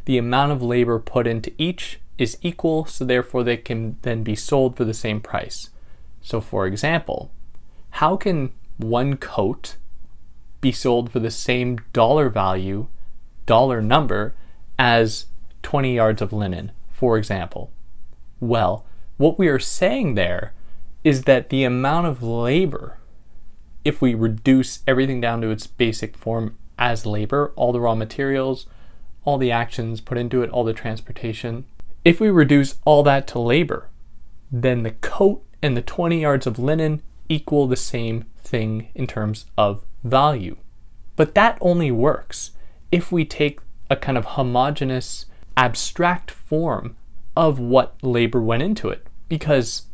the 0.05 0.17
amount 0.17 0.51
of 0.51 0.61
labor 0.61 0.99
put 0.99 1.25
into 1.25 1.53
each 1.57 1.99
is 2.17 2.37
equal, 2.41 2.85
so 2.85 3.05
therefore 3.05 3.43
they 3.43 3.57
can 3.57 3.97
then 4.01 4.23
be 4.23 4.35
sold 4.35 4.75
for 4.75 4.85
the 4.85 4.93
same 4.93 5.21
price. 5.21 5.69
So, 6.21 6.41
for 6.41 6.65
example, 6.65 7.31
how 7.91 8.17
can 8.17 8.51
one 8.77 9.17
coat 9.17 9.77
be 10.61 10.71
sold 10.71 11.11
for 11.11 11.19
the 11.19 11.31
same 11.31 11.79
dollar 11.93 12.29
value, 12.29 12.87
dollar 13.45 13.81
number, 13.81 14.33
as 14.77 15.27
20 15.63 15.95
yards 15.95 16.21
of 16.21 16.33
linen, 16.33 16.71
for 16.91 17.17
example? 17.17 17.71
Well, 18.39 18.85
what 19.17 19.39
we 19.39 19.47
are 19.47 19.59
saying 19.59 20.15
there 20.15 20.53
is 21.03 21.23
that 21.23 21.49
the 21.49 21.63
amount 21.63 22.07
of 22.07 22.21
labor 22.21 22.97
if 23.87 24.01
we 24.01 24.13
reduce 24.13 24.79
everything 24.85 25.21
down 25.21 25.39
to 25.39 25.49
its 25.49 25.65
basic 25.65 26.17
form 26.17 26.57
as 26.77 27.05
labor, 27.05 27.53
all 27.55 27.71
the 27.71 27.79
raw 27.79 27.95
materials, 27.95 28.67
all 29.23 29.37
the 29.37 29.49
actions 29.49 30.01
put 30.01 30.17
into 30.17 30.43
it, 30.43 30.49
all 30.49 30.65
the 30.65 30.73
transportation, 30.73 31.63
if 32.07 32.21
we 32.21 32.29
reduce 32.29 32.75
all 32.85 33.03
that 33.03 33.27
to 33.27 33.37
labor, 33.37 33.89
then 34.49 34.83
the 34.83 34.91
coat 34.91 35.43
and 35.61 35.75
the 35.75 35.81
20 35.81 36.21
yards 36.21 36.47
of 36.47 36.57
linen 36.57 37.01
equal 37.27 37.67
the 37.67 37.75
same 37.75 38.23
thing 38.37 38.87
in 38.95 39.05
terms 39.05 39.45
of 39.57 39.83
value. 40.05 40.55
But 41.17 41.35
that 41.35 41.57
only 41.59 41.91
works 41.91 42.51
if 42.93 43.11
we 43.11 43.25
take 43.25 43.59
a 43.89 43.97
kind 43.97 44.17
of 44.17 44.23
homogeneous, 44.23 45.25
abstract 45.57 46.31
form 46.31 46.95
of 47.35 47.59
what 47.59 48.01
labor 48.01 48.41
went 48.41 48.63
into 48.63 48.87
it. 48.87 49.05
Because 49.27 49.87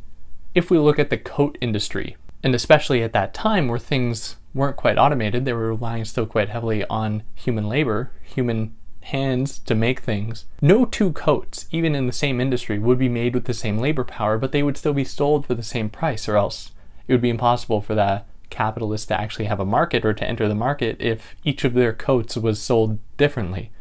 if 0.53 0.69
we 0.69 0.77
look 0.77 0.99
at 0.99 1.09
the 1.09 1.17
coat 1.17 1.57
industry, 1.61 2.15
and 2.43 2.53
especially 2.53 3.01
at 3.01 3.13
that 3.13 3.33
time 3.33 3.67
where 3.67 3.79
things 3.79 4.35
weren't 4.53 4.77
quite 4.77 4.99
automated, 4.99 5.45
they 5.45 5.53
were 5.53 5.69
relying 5.69 6.05
still 6.05 6.27
quite 6.27 6.49
heavily 6.49 6.85
on 6.91 7.23
human 7.33 7.67
labor, 7.67 8.11
human 8.21 8.75
hands 9.03 9.59
to 9.59 9.75
make 9.75 9.99
things. 9.99 10.45
No 10.61 10.85
two 10.85 11.11
coats, 11.11 11.67
even 11.71 11.95
in 11.95 12.07
the 12.07 12.13
same 12.13 12.39
industry, 12.41 12.79
would 12.79 12.99
be 12.99 13.09
made 13.09 13.33
with 13.33 13.45
the 13.45 13.53
same 13.53 13.77
labor 13.77 14.03
power, 14.03 14.37
but 14.37 14.51
they 14.51 14.63
would 14.63 14.77
still 14.77 14.93
be 14.93 15.03
sold 15.03 15.45
for 15.45 15.55
the 15.55 15.63
same 15.63 15.89
price, 15.89 16.27
or 16.27 16.37
else 16.37 16.71
it 17.07 17.13
would 17.13 17.21
be 17.21 17.29
impossible 17.29 17.81
for 17.81 17.95
the 17.95 18.23
capitalist 18.49 19.07
to 19.07 19.19
actually 19.19 19.45
have 19.45 19.59
a 19.59 19.65
market 19.65 20.05
or 20.05 20.13
to 20.13 20.27
enter 20.27 20.47
the 20.47 20.55
market 20.55 20.95
if 20.99 21.35
each 21.43 21.63
of 21.63 21.73
their 21.73 21.91
coats 21.91 22.37
was 22.37 22.61
sold 22.61 22.99
differently. 23.17 23.71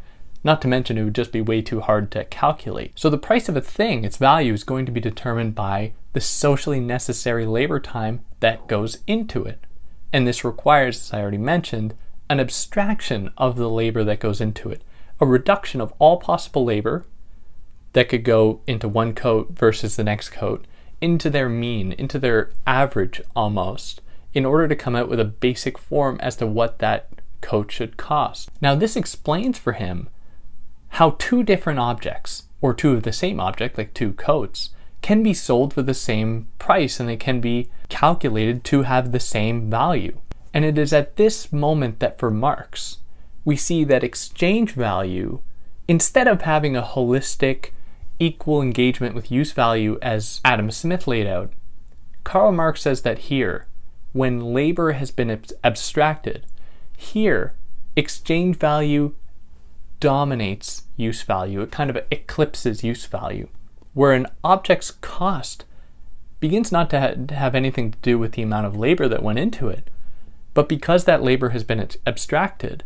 Not 0.44 0.60
to 0.62 0.68
mention, 0.68 0.98
it 0.98 1.04
would 1.04 1.14
just 1.14 1.30
be 1.30 1.40
way 1.40 1.62
too 1.62 1.80
hard 1.80 2.10
to 2.12 2.24
calculate. 2.24 2.92
So, 2.96 3.08
the 3.08 3.18
price 3.18 3.48
of 3.48 3.56
a 3.56 3.60
thing, 3.60 4.04
its 4.04 4.16
value, 4.16 4.52
is 4.52 4.64
going 4.64 4.86
to 4.86 4.92
be 4.92 5.00
determined 5.00 5.54
by 5.54 5.92
the 6.14 6.20
socially 6.20 6.80
necessary 6.80 7.46
labor 7.46 7.78
time 7.78 8.24
that 8.40 8.66
goes 8.66 8.98
into 9.06 9.44
it. 9.44 9.60
And 10.12 10.26
this 10.26 10.44
requires, 10.44 11.00
as 11.00 11.12
I 11.12 11.20
already 11.20 11.38
mentioned, 11.38 11.94
an 12.28 12.40
abstraction 12.40 13.30
of 13.36 13.56
the 13.56 13.70
labor 13.70 14.02
that 14.04 14.20
goes 14.20 14.40
into 14.40 14.70
it, 14.70 14.82
a 15.22 15.26
reduction 15.26 15.80
of 15.80 15.94
all 16.00 16.16
possible 16.16 16.64
labor 16.64 17.06
that 17.92 18.08
could 18.08 18.24
go 18.24 18.60
into 18.66 18.88
one 18.88 19.14
coat 19.14 19.50
versus 19.52 19.94
the 19.94 20.02
next 20.02 20.30
coat, 20.30 20.66
into 21.00 21.30
their 21.30 21.48
mean, 21.48 21.92
into 21.92 22.18
their 22.18 22.50
average 22.66 23.22
almost, 23.36 24.00
in 24.34 24.44
order 24.44 24.66
to 24.66 24.74
come 24.74 24.96
out 24.96 25.08
with 25.08 25.20
a 25.20 25.24
basic 25.24 25.78
form 25.78 26.18
as 26.20 26.34
to 26.34 26.46
what 26.46 26.80
that 26.80 27.08
coat 27.40 27.70
should 27.70 27.96
cost. 27.96 28.50
Now, 28.60 28.74
this 28.74 28.96
explains 28.96 29.58
for 29.58 29.74
him 29.74 30.08
how 30.88 31.10
two 31.20 31.44
different 31.44 31.78
objects, 31.78 32.44
or 32.60 32.74
two 32.74 32.92
of 32.92 33.04
the 33.04 33.12
same 33.12 33.38
object, 33.38 33.78
like 33.78 33.94
two 33.94 34.14
coats, 34.14 34.70
can 35.02 35.22
be 35.22 35.34
sold 35.34 35.72
for 35.72 35.82
the 35.82 35.94
same 35.94 36.48
price 36.58 36.98
and 36.98 37.08
they 37.08 37.16
can 37.16 37.40
be 37.40 37.70
calculated 37.88 38.64
to 38.64 38.82
have 38.82 39.12
the 39.12 39.20
same 39.20 39.70
value. 39.70 40.18
And 40.52 40.64
it 40.64 40.76
is 40.78 40.92
at 40.92 41.14
this 41.14 41.52
moment 41.52 42.00
that 42.00 42.18
for 42.18 42.30
Marx, 42.30 42.98
we 43.44 43.56
see 43.56 43.84
that 43.84 44.04
exchange 44.04 44.72
value, 44.72 45.40
instead 45.88 46.28
of 46.28 46.42
having 46.42 46.76
a 46.76 46.82
holistic, 46.82 47.70
equal 48.18 48.62
engagement 48.62 49.14
with 49.14 49.32
use 49.32 49.52
value 49.52 49.98
as 50.00 50.40
Adam 50.44 50.70
Smith 50.70 51.06
laid 51.06 51.26
out, 51.26 51.52
Karl 52.24 52.52
Marx 52.52 52.82
says 52.82 53.02
that 53.02 53.18
here, 53.18 53.66
when 54.12 54.40
labor 54.40 54.92
has 54.92 55.10
been 55.10 55.42
abstracted, 55.64 56.46
here, 56.96 57.54
exchange 57.96 58.56
value 58.56 59.14
dominates 59.98 60.84
use 60.96 61.22
value. 61.22 61.62
It 61.62 61.70
kind 61.70 61.90
of 61.90 61.98
eclipses 62.10 62.84
use 62.84 63.06
value, 63.06 63.48
where 63.94 64.12
an 64.12 64.26
object's 64.44 64.90
cost 64.90 65.64
begins 66.40 66.72
not 66.72 66.90
to, 66.90 67.00
ha- 67.00 67.14
to 67.26 67.34
have 67.34 67.54
anything 67.54 67.92
to 67.92 67.98
do 68.02 68.18
with 68.18 68.32
the 68.32 68.42
amount 68.42 68.66
of 68.66 68.76
labor 68.76 69.08
that 69.08 69.22
went 69.22 69.38
into 69.38 69.68
it, 69.68 69.90
but 70.54 70.68
because 70.68 71.04
that 71.04 71.22
labor 71.22 71.50
has 71.50 71.64
been 71.64 71.88
abstracted, 72.06 72.84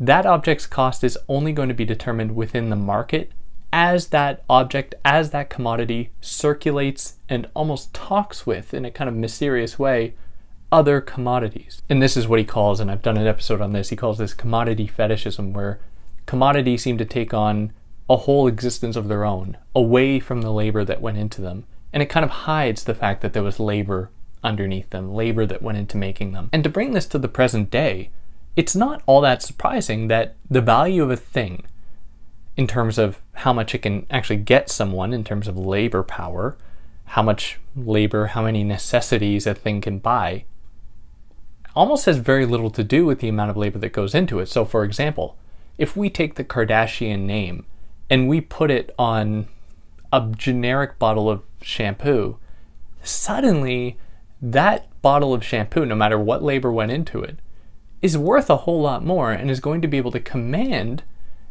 that 0.00 0.24
object's 0.24 0.66
cost 0.66 1.04
is 1.04 1.18
only 1.28 1.52
going 1.52 1.68
to 1.68 1.74
be 1.74 1.84
determined 1.84 2.34
within 2.34 2.70
the 2.70 2.76
market 2.76 3.30
as 3.72 4.08
that 4.08 4.42
object, 4.48 4.94
as 5.04 5.30
that 5.30 5.50
commodity 5.50 6.10
circulates 6.20 7.18
and 7.28 7.48
almost 7.54 7.94
talks 7.94 8.46
with, 8.46 8.74
in 8.74 8.84
a 8.84 8.90
kind 8.90 9.08
of 9.08 9.14
mysterious 9.14 9.78
way, 9.78 10.14
other 10.72 11.00
commodities. 11.00 11.82
And 11.88 12.02
this 12.02 12.16
is 12.16 12.26
what 12.26 12.38
he 12.38 12.44
calls, 12.44 12.80
and 12.80 12.90
I've 12.90 13.02
done 13.02 13.16
an 13.16 13.26
episode 13.26 13.60
on 13.60 13.72
this, 13.72 13.90
he 13.90 13.96
calls 13.96 14.18
this 14.18 14.34
commodity 14.34 14.86
fetishism, 14.86 15.52
where 15.52 15.78
commodities 16.26 16.82
seem 16.82 16.98
to 16.98 17.04
take 17.04 17.34
on 17.34 17.72
a 18.08 18.16
whole 18.16 18.48
existence 18.48 18.96
of 18.96 19.08
their 19.08 19.24
own, 19.24 19.56
away 19.74 20.18
from 20.18 20.42
the 20.42 20.52
labor 20.52 20.84
that 20.84 21.00
went 21.00 21.18
into 21.18 21.40
them. 21.40 21.64
And 21.92 22.02
it 22.02 22.06
kind 22.06 22.24
of 22.24 22.30
hides 22.30 22.84
the 22.84 22.94
fact 22.94 23.20
that 23.20 23.32
there 23.34 23.42
was 23.42 23.60
labor 23.60 24.10
underneath 24.42 24.90
them, 24.90 25.14
labor 25.14 25.46
that 25.46 25.62
went 25.62 25.78
into 25.78 25.96
making 25.96 26.32
them. 26.32 26.48
And 26.52 26.64
to 26.64 26.70
bring 26.70 26.92
this 26.92 27.06
to 27.06 27.18
the 27.18 27.28
present 27.28 27.70
day, 27.70 28.10
it's 28.56 28.74
not 28.76 29.02
all 29.06 29.20
that 29.20 29.42
surprising 29.42 30.08
that 30.08 30.36
the 30.50 30.60
value 30.60 31.02
of 31.02 31.10
a 31.10 31.16
thing, 31.16 31.64
in 32.56 32.66
terms 32.66 32.98
of 32.98 33.20
how 33.34 33.52
much 33.52 33.74
it 33.74 33.78
can 33.78 34.06
actually 34.10 34.36
get 34.36 34.68
someone 34.68 35.12
in 35.12 35.24
terms 35.24 35.48
of 35.48 35.56
labor 35.56 36.02
power, 36.02 36.56
how 37.06 37.22
much 37.22 37.58
labor, 37.74 38.26
how 38.26 38.42
many 38.42 38.62
necessities 38.62 39.46
a 39.46 39.54
thing 39.54 39.80
can 39.80 39.98
buy, 39.98 40.44
almost 41.74 42.06
has 42.06 42.18
very 42.18 42.44
little 42.44 42.70
to 42.70 42.84
do 42.84 43.06
with 43.06 43.20
the 43.20 43.28
amount 43.28 43.50
of 43.50 43.56
labor 43.56 43.78
that 43.78 43.92
goes 43.92 44.14
into 44.14 44.40
it. 44.40 44.46
So, 44.46 44.64
for 44.64 44.84
example, 44.84 45.36
if 45.78 45.96
we 45.96 46.10
take 46.10 46.34
the 46.34 46.44
Kardashian 46.44 47.20
name 47.20 47.64
and 48.08 48.28
we 48.28 48.40
put 48.40 48.70
it 48.70 48.94
on 48.98 49.46
a 50.12 50.28
generic 50.36 50.98
bottle 50.98 51.30
of 51.30 51.42
shampoo, 51.62 52.38
suddenly 53.02 53.96
that 54.42 54.88
bottle 55.00 55.32
of 55.32 55.44
shampoo, 55.44 55.86
no 55.86 55.94
matter 55.94 56.18
what 56.18 56.42
labor 56.42 56.72
went 56.72 56.92
into 56.92 57.22
it, 57.22 57.38
is 58.02 58.16
worth 58.16 58.48
a 58.48 58.58
whole 58.58 58.80
lot 58.80 59.04
more 59.04 59.32
and 59.32 59.50
is 59.50 59.60
going 59.60 59.80
to 59.82 59.88
be 59.88 59.98
able 59.98 60.10
to 60.12 60.20
command, 60.20 61.02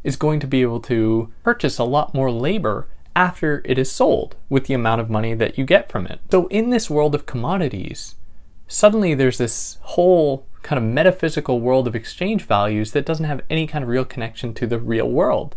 is 0.03 0.15
going 0.15 0.39
to 0.39 0.47
be 0.47 0.61
able 0.61 0.79
to 0.81 1.31
purchase 1.43 1.77
a 1.77 1.83
lot 1.83 2.13
more 2.13 2.31
labor 2.31 2.87
after 3.15 3.61
it 3.65 3.77
is 3.77 3.91
sold 3.91 4.35
with 4.49 4.65
the 4.65 4.73
amount 4.73 5.01
of 5.01 5.09
money 5.09 5.33
that 5.33 5.57
you 5.57 5.65
get 5.65 5.91
from 5.91 6.07
it. 6.07 6.19
So, 6.31 6.47
in 6.47 6.69
this 6.69 6.89
world 6.89 7.13
of 7.13 7.25
commodities, 7.25 8.15
suddenly 8.67 9.13
there's 9.13 9.37
this 9.37 9.77
whole 9.81 10.45
kind 10.61 10.77
of 10.77 10.89
metaphysical 10.89 11.59
world 11.59 11.87
of 11.87 11.95
exchange 11.95 12.45
values 12.45 12.91
that 12.91 13.05
doesn't 13.05 13.25
have 13.25 13.41
any 13.49 13.67
kind 13.67 13.83
of 13.83 13.89
real 13.89 14.05
connection 14.05 14.53
to 14.55 14.67
the 14.67 14.79
real 14.79 15.09
world. 15.09 15.55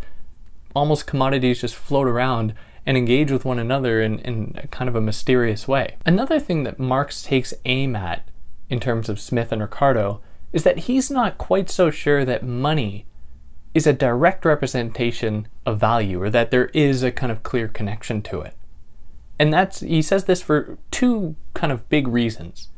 Almost 0.74 1.06
commodities 1.06 1.60
just 1.60 1.74
float 1.74 2.08
around 2.08 2.54
and 2.86 2.96
engage 2.96 3.30
with 3.30 3.44
one 3.44 3.58
another 3.58 4.00
in, 4.00 4.18
in 4.20 4.68
kind 4.70 4.88
of 4.88 4.96
a 4.96 5.00
mysterious 5.00 5.68
way. 5.68 5.96
Another 6.04 6.40
thing 6.40 6.64
that 6.64 6.80
Marx 6.80 7.22
takes 7.22 7.54
aim 7.64 7.94
at 7.94 8.26
in 8.68 8.80
terms 8.80 9.08
of 9.08 9.20
Smith 9.20 9.52
and 9.52 9.60
Ricardo 9.60 10.20
is 10.52 10.64
that 10.64 10.80
he's 10.80 11.10
not 11.10 11.38
quite 11.38 11.70
so 11.70 11.90
sure 11.90 12.24
that 12.24 12.44
money 12.44 13.06
is 13.74 13.86
a 13.86 13.92
direct 13.92 14.44
representation 14.44 15.48
of 15.64 15.80
value 15.80 16.20
or 16.22 16.30
that 16.30 16.50
there 16.50 16.66
is 16.66 17.02
a 17.02 17.12
kind 17.12 17.32
of 17.32 17.42
clear 17.42 17.68
connection 17.68 18.20
to 18.22 18.40
it. 18.40 18.54
And 19.38 19.52
that's 19.52 19.80
he 19.80 20.02
says 20.02 20.24
this 20.24 20.42
for 20.42 20.78
two 20.90 21.36
kind 21.54 21.72
of 21.72 21.88
big 21.88 22.06
reasons. 22.06 22.68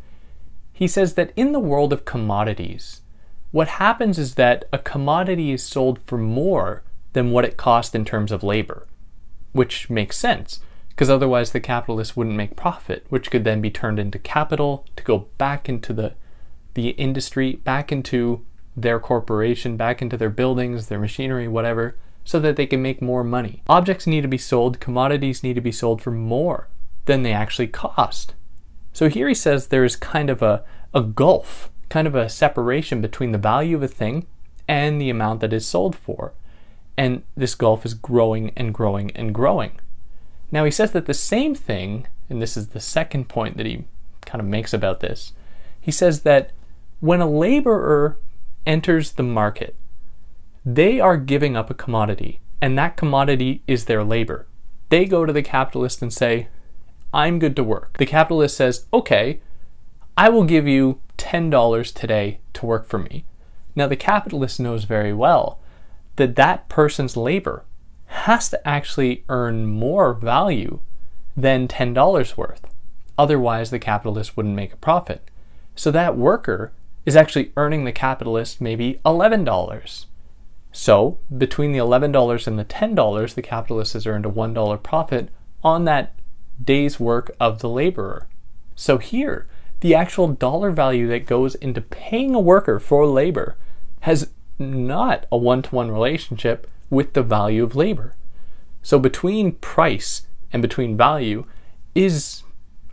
He 0.73 0.87
says 0.87 1.15
that 1.15 1.33
in 1.37 1.53
the 1.53 1.61
world 1.61 1.93
of 1.93 2.05
commodities, 2.05 3.03
what 3.51 3.69
happens 3.69 4.19
is 4.19 4.35
that 4.35 4.65
a 4.73 4.79
commodity 4.79 5.53
is 5.53 5.63
sold 5.63 5.99
for 6.07 6.19
more 6.19 6.83
than 7.13 7.31
what 7.31 7.45
it 7.45 7.57
cost 7.57 7.95
in 7.95 8.05
terms 8.05 8.33
of 8.33 8.43
labor 8.43 8.87
which 9.55 9.89
makes 9.89 10.19
sense 10.19 10.61
because 10.91 11.09
otherwise 11.09 11.53
the 11.53 11.61
capitalist 11.61 12.17
wouldn't 12.17 12.37
make 12.37 12.55
profit, 12.55 13.07
which 13.09 13.31
could 13.31 13.45
then 13.45 13.61
be 13.61 13.71
turned 13.71 13.99
into 13.99 14.19
capital 14.19 14.85
to 14.97 15.03
go 15.03 15.27
back 15.39 15.69
into 15.69 15.93
the 15.93 16.13
the 16.75 16.91
industry, 16.91 17.57
back 17.57 17.91
into 17.91 18.45
their 18.77 18.99
corporation, 18.99 19.77
back 19.77 20.03
into 20.03 20.17
their 20.17 20.31
buildings, 20.31 20.89
their 20.89 20.99
machinery, 20.99 21.49
whatever, 21.49 21.97
so 22.25 22.41
that 22.41 22.57
they 22.57 22.67
can 22.67 22.83
make 22.83 23.01
more 23.01 23.23
money. 23.23 23.63
Objects 23.69 24.07
need 24.07 24.23
to 24.23 24.29
be 24.29 24.39
sold, 24.39 24.81
commodities 24.81 25.43
need 25.43 25.55
to 25.55 25.61
be 25.61 25.73
sold 25.73 26.03
for 26.03 26.11
more 26.11 26.69
than 27.05 27.23
they 27.23 27.33
actually 27.33 27.69
cost. 27.69 28.35
So 28.93 29.09
here 29.09 29.29
he 29.29 29.35
says 29.35 29.67
there 29.67 29.85
is 29.85 29.97
kind 29.97 30.31
of 30.31 30.43
a, 30.43 30.65
a 30.93 31.03
gulf, 31.03 31.71
kind 31.89 32.07
of 32.07 32.15
a 32.15 32.29
separation 32.29 33.01
between 33.01 33.33
the 33.33 33.39
value 33.39 33.77
of 33.77 33.83
a 33.83 33.89
thing 33.89 34.27
and 34.67 35.01
the 35.01 35.11
amount 35.11 35.41
that 35.41 35.53
is 35.53 35.67
sold 35.67 35.95
for. 35.95 36.33
And 36.97 37.23
this 37.37 37.55
gulf 37.55 37.85
is 37.85 37.95
growing 37.95 38.53
and 38.57 38.73
growing 38.73 39.11
and 39.13 39.35
growing. 39.35 39.73
Now, 40.51 40.65
he 40.65 40.71
says 40.71 40.93
that 40.93 41.07
the 41.07 41.15
same 41.15 41.55
thing, 41.55 42.07
and 42.31 42.41
this 42.41 42.57
is 42.57 42.69
the 42.69 42.81
second 42.81 43.29
point 43.29 43.57
that 43.57 43.67
he 43.67 43.85
kind 44.25 44.41
of 44.41 44.47
makes 44.47 44.73
about 44.73 45.01
this, 45.01 45.33
he 45.81 45.91
says 45.91 46.23
that 46.23 46.51
when 47.01 47.21
a 47.21 47.29
laborer 47.29 48.19
enters 48.67 49.13
the 49.13 49.23
market, 49.23 49.77
they 50.65 51.01
are 51.01 51.17
giving 51.17 51.57
up 51.57 51.71
a 51.71 51.75
commodity, 51.75 52.41
and 52.61 52.79
that 52.79 52.97
commodity 52.97 53.63
is 53.67 53.85
their 53.85 54.03
labor. 54.03 54.47
They 54.89 55.05
go 55.05 55.25
to 55.25 55.33
the 55.33 55.43
capitalist 55.43 56.01
and 56.03 56.13
say, 56.13 56.49
I'm 57.13 57.39
good 57.39 57.55
to 57.57 57.65
work. 57.65 57.99
The 57.99 58.07
capitalist 58.07 58.57
says, 58.57 58.87
okay, 58.93 59.41
I 60.17 60.29
will 60.29 60.45
give 60.45 60.67
you 60.67 61.01
$10 61.19 61.95
today 61.95 62.41
to 62.55 62.67
work 62.67 62.87
for 62.87 62.99
me. 62.99 63.25
Now, 63.77 63.87
the 63.87 63.97
capitalist 63.97 64.61
knows 64.61 64.85
very 64.85 65.13
well 65.13 65.59
that 66.17 66.37
that 66.37 66.69
person's 66.69 67.17
labor 67.17 67.65
has 68.07 68.49
to 68.51 68.69
actually 68.69 69.25
earn 69.29 69.67
more 69.67 70.15
value 70.15 70.81
than 71.37 71.67
$10 71.67 72.37
worth. 72.37 72.67
Otherwise, 73.19 73.71
the 73.71 73.79
capitalist 73.79 74.37
wouldn't 74.37 74.55
make 74.55 74.73
a 74.73 74.77
profit. 74.77 75.29
So 75.75 75.91
that 75.91 76.17
worker 76.17 76.73
is 77.05 77.17
actually 77.17 77.53
earning 77.57 77.85
the 77.85 77.93
capitalist 77.93 78.61
maybe 78.61 79.01
$11. 79.05 80.07
So 80.73 81.19
between 81.37 81.73
the 81.73 81.79
$11 81.79 82.47
and 82.47 82.59
the 82.59 82.65
$10, 82.65 83.35
the 83.35 83.43
capitalist 83.43 83.93
has 83.93 84.07
earned 84.07 84.27
a 84.27 84.31
$1 84.31 84.83
profit 84.83 85.29
on 85.63 85.85
that 85.85 86.15
day's 86.63 86.99
work 86.99 87.35
of 87.39 87.61
the 87.61 87.69
laborer. 87.69 88.27
So 88.75 88.99
here, 88.99 89.47
the 89.81 89.95
actual 89.95 90.29
dollar 90.29 90.71
value 90.71 91.07
that 91.09 91.27
goes 91.27 91.55
into 91.57 91.81
paying 91.81 92.35
a 92.35 92.41
worker 92.41 92.79
for 92.79 93.07
labor 93.07 93.57
has 94.01 94.31
not 94.59 95.27
a 95.31 95.37
one 95.37 95.63
to 95.63 95.75
one 95.75 95.91
relationship 95.91 96.71
with 96.91 97.13
the 97.13 97.23
value 97.23 97.63
of 97.63 97.77
labor. 97.77 98.15
So 98.83 98.99
between 98.99 99.53
price 99.53 100.27
and 100.53 100.63
between 100.63 100.97
value 100.97 101.47
is 101.95 102.43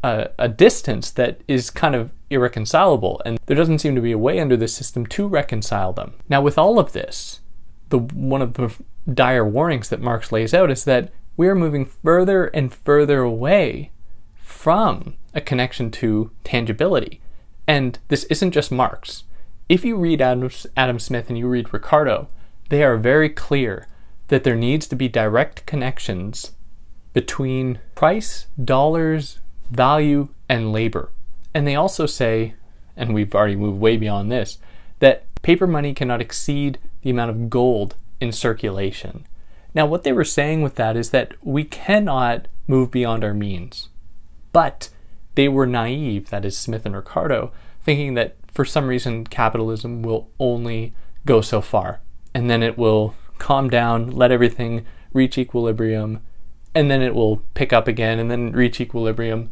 a, 0.04 0.30
a, 0.40 0.48
distance 0.48 1.12
that 1.12 1.42
is 1.48 1.70
kind 1.70 1.96
of 1.96 2.12
irreconcilable, 2.32 3.22
and 3.26 3.40
there 3.46 3.56
doesn't 3.58 3.80
seem 3.80 3.96
to 3.96 4.02
be 4.02 4.12
a 4.12 4.18
way 4.18 4.40
under 4.40 4.58
this 4.58 4.76
system 4.76 5.06
to 5.08 5.28
reconcile 5.28 5.94
them. 5.94 6.14
Now, 6.30 6.42
with 6.42 6.58
all 6.58 6.80
of 6.80 6.94
this, 6.94 7.42
the 7.90 8.00
one 8.00 8.42
of 8.42 8.54
the 8.54 8.74
dire 9.12 9.46
warnings 9.46 9.90
that 9.90 10.02
Marx 10.02 10.32
lays 10.32 10.54
out 10.54 10.72
is 10.72 10.86
that 10.86 11.12
we 11.38 11.48
are 11.48 11.56
moving 11.56 11.86
further 11.86 12.46
and 12.48 12.74
further 12.74 13.22
away 13.22 13.92
from 14.36 15.16
a 15.34 15.42
connection 15.42 15.92
to 15.92 16.32
tangibility. 16.44 17.22
And 17.68 18.00
this 18.08 18.26
isn't 18.26 18.52
just 18.52 18.72
Marx 18.72 19.24
if 19.72 19.86
you 19.86 19.96
read 19.96 20.22
Adam, 20.22 20.50
Adam 20.76 21.00
Smith 21.00 21.30
and 21.30 21.38
you 21.38 21.48
read 21.48 21.74
Ricardo, 21.74 22.28
they 22.68 22.84
are 22.84 22.98
very 22.98 23.30
clear 23.30 23.88
that 24.28 24.44
there 24.44 24.58
needs 24.58 24.86
to 24.88 24.98
be 24.98 25.08
direct 25.08 25.66
connections 25.66 26.52
between 27.14 27.80
price, 27.96 28.48
dollars, 28.62 29.40
value, 29.70 30.28
and 30.50 30.74
labor. 30.74 31.10
And 31.54 31.68
they 31.68 31.76
also 31.76 32.06
say, 32.06 32.56
and 32.96 33.14
we've 33.14 33.34
already 33.34 33.56
moved 33.56 33.80
way 33.80 33.98
beyond 33.98 34.32
this, 34.32 34.58
that 35.00 35.26
paper 35.42 35.68
money 35.68 35.94
cannot 35.94 36.22
exceed 36.22 36.80
the 37.02 37.10
amount 37.10 37.32
of 37.32 37.50
gold 37.50 37.96
in 38.20 38.32
circulation. 38.32 39.26
Now, 39.74 39.86
what 39.86 40.04
they 40.04 40.12
were 40.12 40.26
saying 40.26 40.62
with 40.62 40.76
that 40.76 40.96
is 40.96 41.10
that 41.12 41.34
we 41.42 41.64
cannot 41.64 42.48
move 42.68 42.92
beyond 42.92 43.24
our 43.24 43.34
means. 43.34 43.90
But 44.52 44.90
they 45.36 45.48
were 45.48 45.66
naive, 45.66 46.30
that 46.30 46.46
is, 46.46 46.58
Smith 46.58 46.86
and 46.86 46.96
Ricardo, 46.96 47.52
thinking 47.84 48.14
that 48.16 48.36
for 48.48 48.66
some 48.66 48.88
reason 48.88 49.26
capitalism 49.26 50.02
will 50.02 50.30
only 50.40 50.94
go 51.26 51.42
so 51.42 51.62
far 51.62 52.02
and 52.34 52.50
then 52.50 52.64
it 52.64 52.78
will 52.78 53.14
calm 53.38 53.70
down, 53.70 54.12
let 54.12 54.32
everything 54.32 54.86
reach 55.14 55.38
equilibrium, 55.38 56.22
and 56.74 56.90
then 56.90 57.02
it 57.02 57.14
will 57.14 57.38
pick 57.54 57.74
up 57.74 57.88
again 57.88 58.20
and 58.20 58.32
then 58.32 58.52
reach 58.52 58.80
equilibrium. 58.80 59.52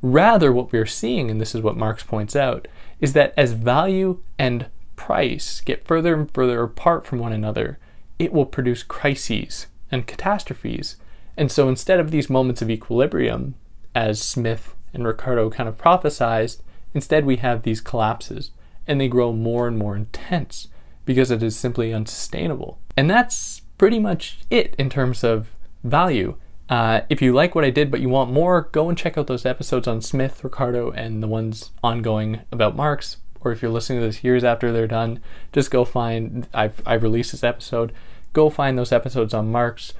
Rather, 0.00 0.52
what 0.52 0.72
we're 0.72 0.86
seeing, 0.86 1.30
and 1.30 1.40
this 1.40 1.54
is 1.54 1.62
what 1.62 1.76
Marx 1.76 2.02
points 2.02 2.36
out, 2.36 2.68
is 3.00 3.12
that 3.14 3.34
as 3.36 3.52
value 3.52 4.22
and 4.38 4.66
price 4.96 5.60
get 5.60 5.86
further 5.86 6.14
and 6.14 6.32
further 6.32 6.62
apart 6.62 7.06
from 7.06 7.18
one 7.18 7.32
another, 7.32 7.78
it 8.18 8.32
will 8.32 8.46
produce 8.46 8.82
crises 8.82 9.66
and 9.90 10.06
catastrophes. 10.06 10.96
And 11.36 11.50
so 11.50 11.68
instead 11.68 12.00
of 12.00 12.10
these 12.10 12.28
moments 12.28 12.62
of 12.62 12.70
equilibrium, 12.70 13.54
as 13.94 14.20
Smith 14.20 14.74
and 14.92 15.06
Ricardo 15.06 15.50
kind 15.50 15.68
of 15.68 15.78
prophesized, 15.78 16.60
instead 16.94 17.24
we 17.24 17.36
have 17.36 17.62
these 17.62 17.80
collapses 17.80 18.50
and 18.86 19.00
they 19.00 19.08
grow 19.08 19.32
more 19.32 19.68
and 19.68 19.78
more 19.78 19.94
intense 19.94 20.68
because 21.04 21.30
it 21.30 21.42
is 21.42 21.56
simply 21.56 21.92
unsustainable. 21.92 22.78
And 22.96 23.08
that's 23.08 23.62
pretty 23.78 23.98
much 23.98 24.38
it 24.50 24.74
in 24.78 24.90
terms 24.90 25.22
of 25.22 25.48
value. 25.84 26.36
Uh, 26.68 27.00
if 27.08 27.22
you 27.22 27.32
like 27.32 27.54
what 27.54 27.64
I 27.64 27.70
did 27.70 27.90
but 27.90 28.00
you 28.00 28.08
want 28.08 28.30
more, 28.30 28.68
go 28.72 28.88
and 28.88 28.98
check 28.98 29.16
out 29.16 29.26
those 29.26 29.46
episodes 29.46 29.88
on 29.88 30.02
Smith, 30.02 30.44
Ricardo, 30.44 30.90
and 30.90 31.22
the 31.22 31.28
ones 31.28 31.70
ongoing 31.82 32.40
about 32.52 32.76
Marx. 32.76 33.18
Or 33.40 33.52
if 33.52 33.62
you're 33.62 33.70
listening 33.70 34.00
to 34.00 34.06
this 34.06 34.24
years 34.24 34.44
after 34.44 34.72
they're 34.72 34.86
done, 34.86 35.20
just 35.52 35.70
go 35.70 35.84
find. 35.84 36.48
I've 36.52 36.82
I've 36.84 37.02
released 37.02 37.32
this 37.32 37.44
episode. 37.44 37.92
Go 38.32 38.50
find 38.50 38.76
those 38.76 38.92
episodes 38.92 39.32
on 39.32 39.50
Marx. 39.50 39.94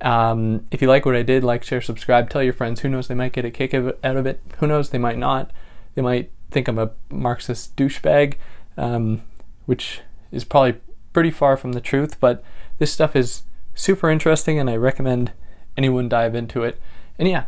Um, 0.00 0.66
if 0.70 0.80
you 0.80 0.88
like 0.88 1.04
what 1.04 1.16
I 1.16 1.22
did, 1.22 1.42
like, 1.42 1.64
share, 1.64 1.80
subscribe, 1.80 2.30
tell 2.30 2.42
your 2.42 2.52
friends. 2.52 2.80
Who 2.80 2.88
knows? 2.88 3.08
They 3.08 3.14
might 3.14 3.32
get 3.32 3.44
a 3.44 3.50
kick 3.50 3.74
out 3.74 3.96
of 4.02 4.26
it. 4.26 4.40
Who 4.58 4.66
knows? 4.66 4.90
They 4.90 4.98
might 4.98 5.18
not. 5.18 5.50
They 5.94 6.02
might 6.02 6.30
think 6.50 6.68
I'm 6.68 6.78
a 6.78 6.92
Marxist 7.10 7.74
douchebag, 7.76 8.34
um, 8.76 9.22
which 9.64 10.00
is 10.30 10.44
probably 10.44 10.80
pretty 11.12 11.30
far 11.30 11.56
from 11.56 11.72
the 11.72 11.80
truth. 11.80 12.20
But 12.20 12.42
this 12.78 12.92
stuff 12.92 13.16
is 13.16 13.42
super 13.74 14.10
interesting, 14.10 14.58
and 14.58 14.70
I 14.70 14.76
recommend 14.76 15.32
anyone 15.76 16.08
dive 16.08 16.34
into 16.34 16.62
it. 16.62 16.80
And 17.18 17.28
yeah, 17.28 17.44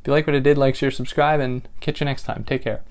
if 0.00 0.06
you 0.06 0.12
like 0.12 0.26
what 0.26 0.36
I 0.36 0.40
did, 0.40 0.58
like, 0.58 0.74
share, 0.74 0.90
subscribe, 0.90 1.40
and 1.40 1.68
catch 1.80 2.00
you 2.00 2.04
next 2.04 2.24
time. 2.24 2.44
Take 2.44 2.64
care. 2.64 2.82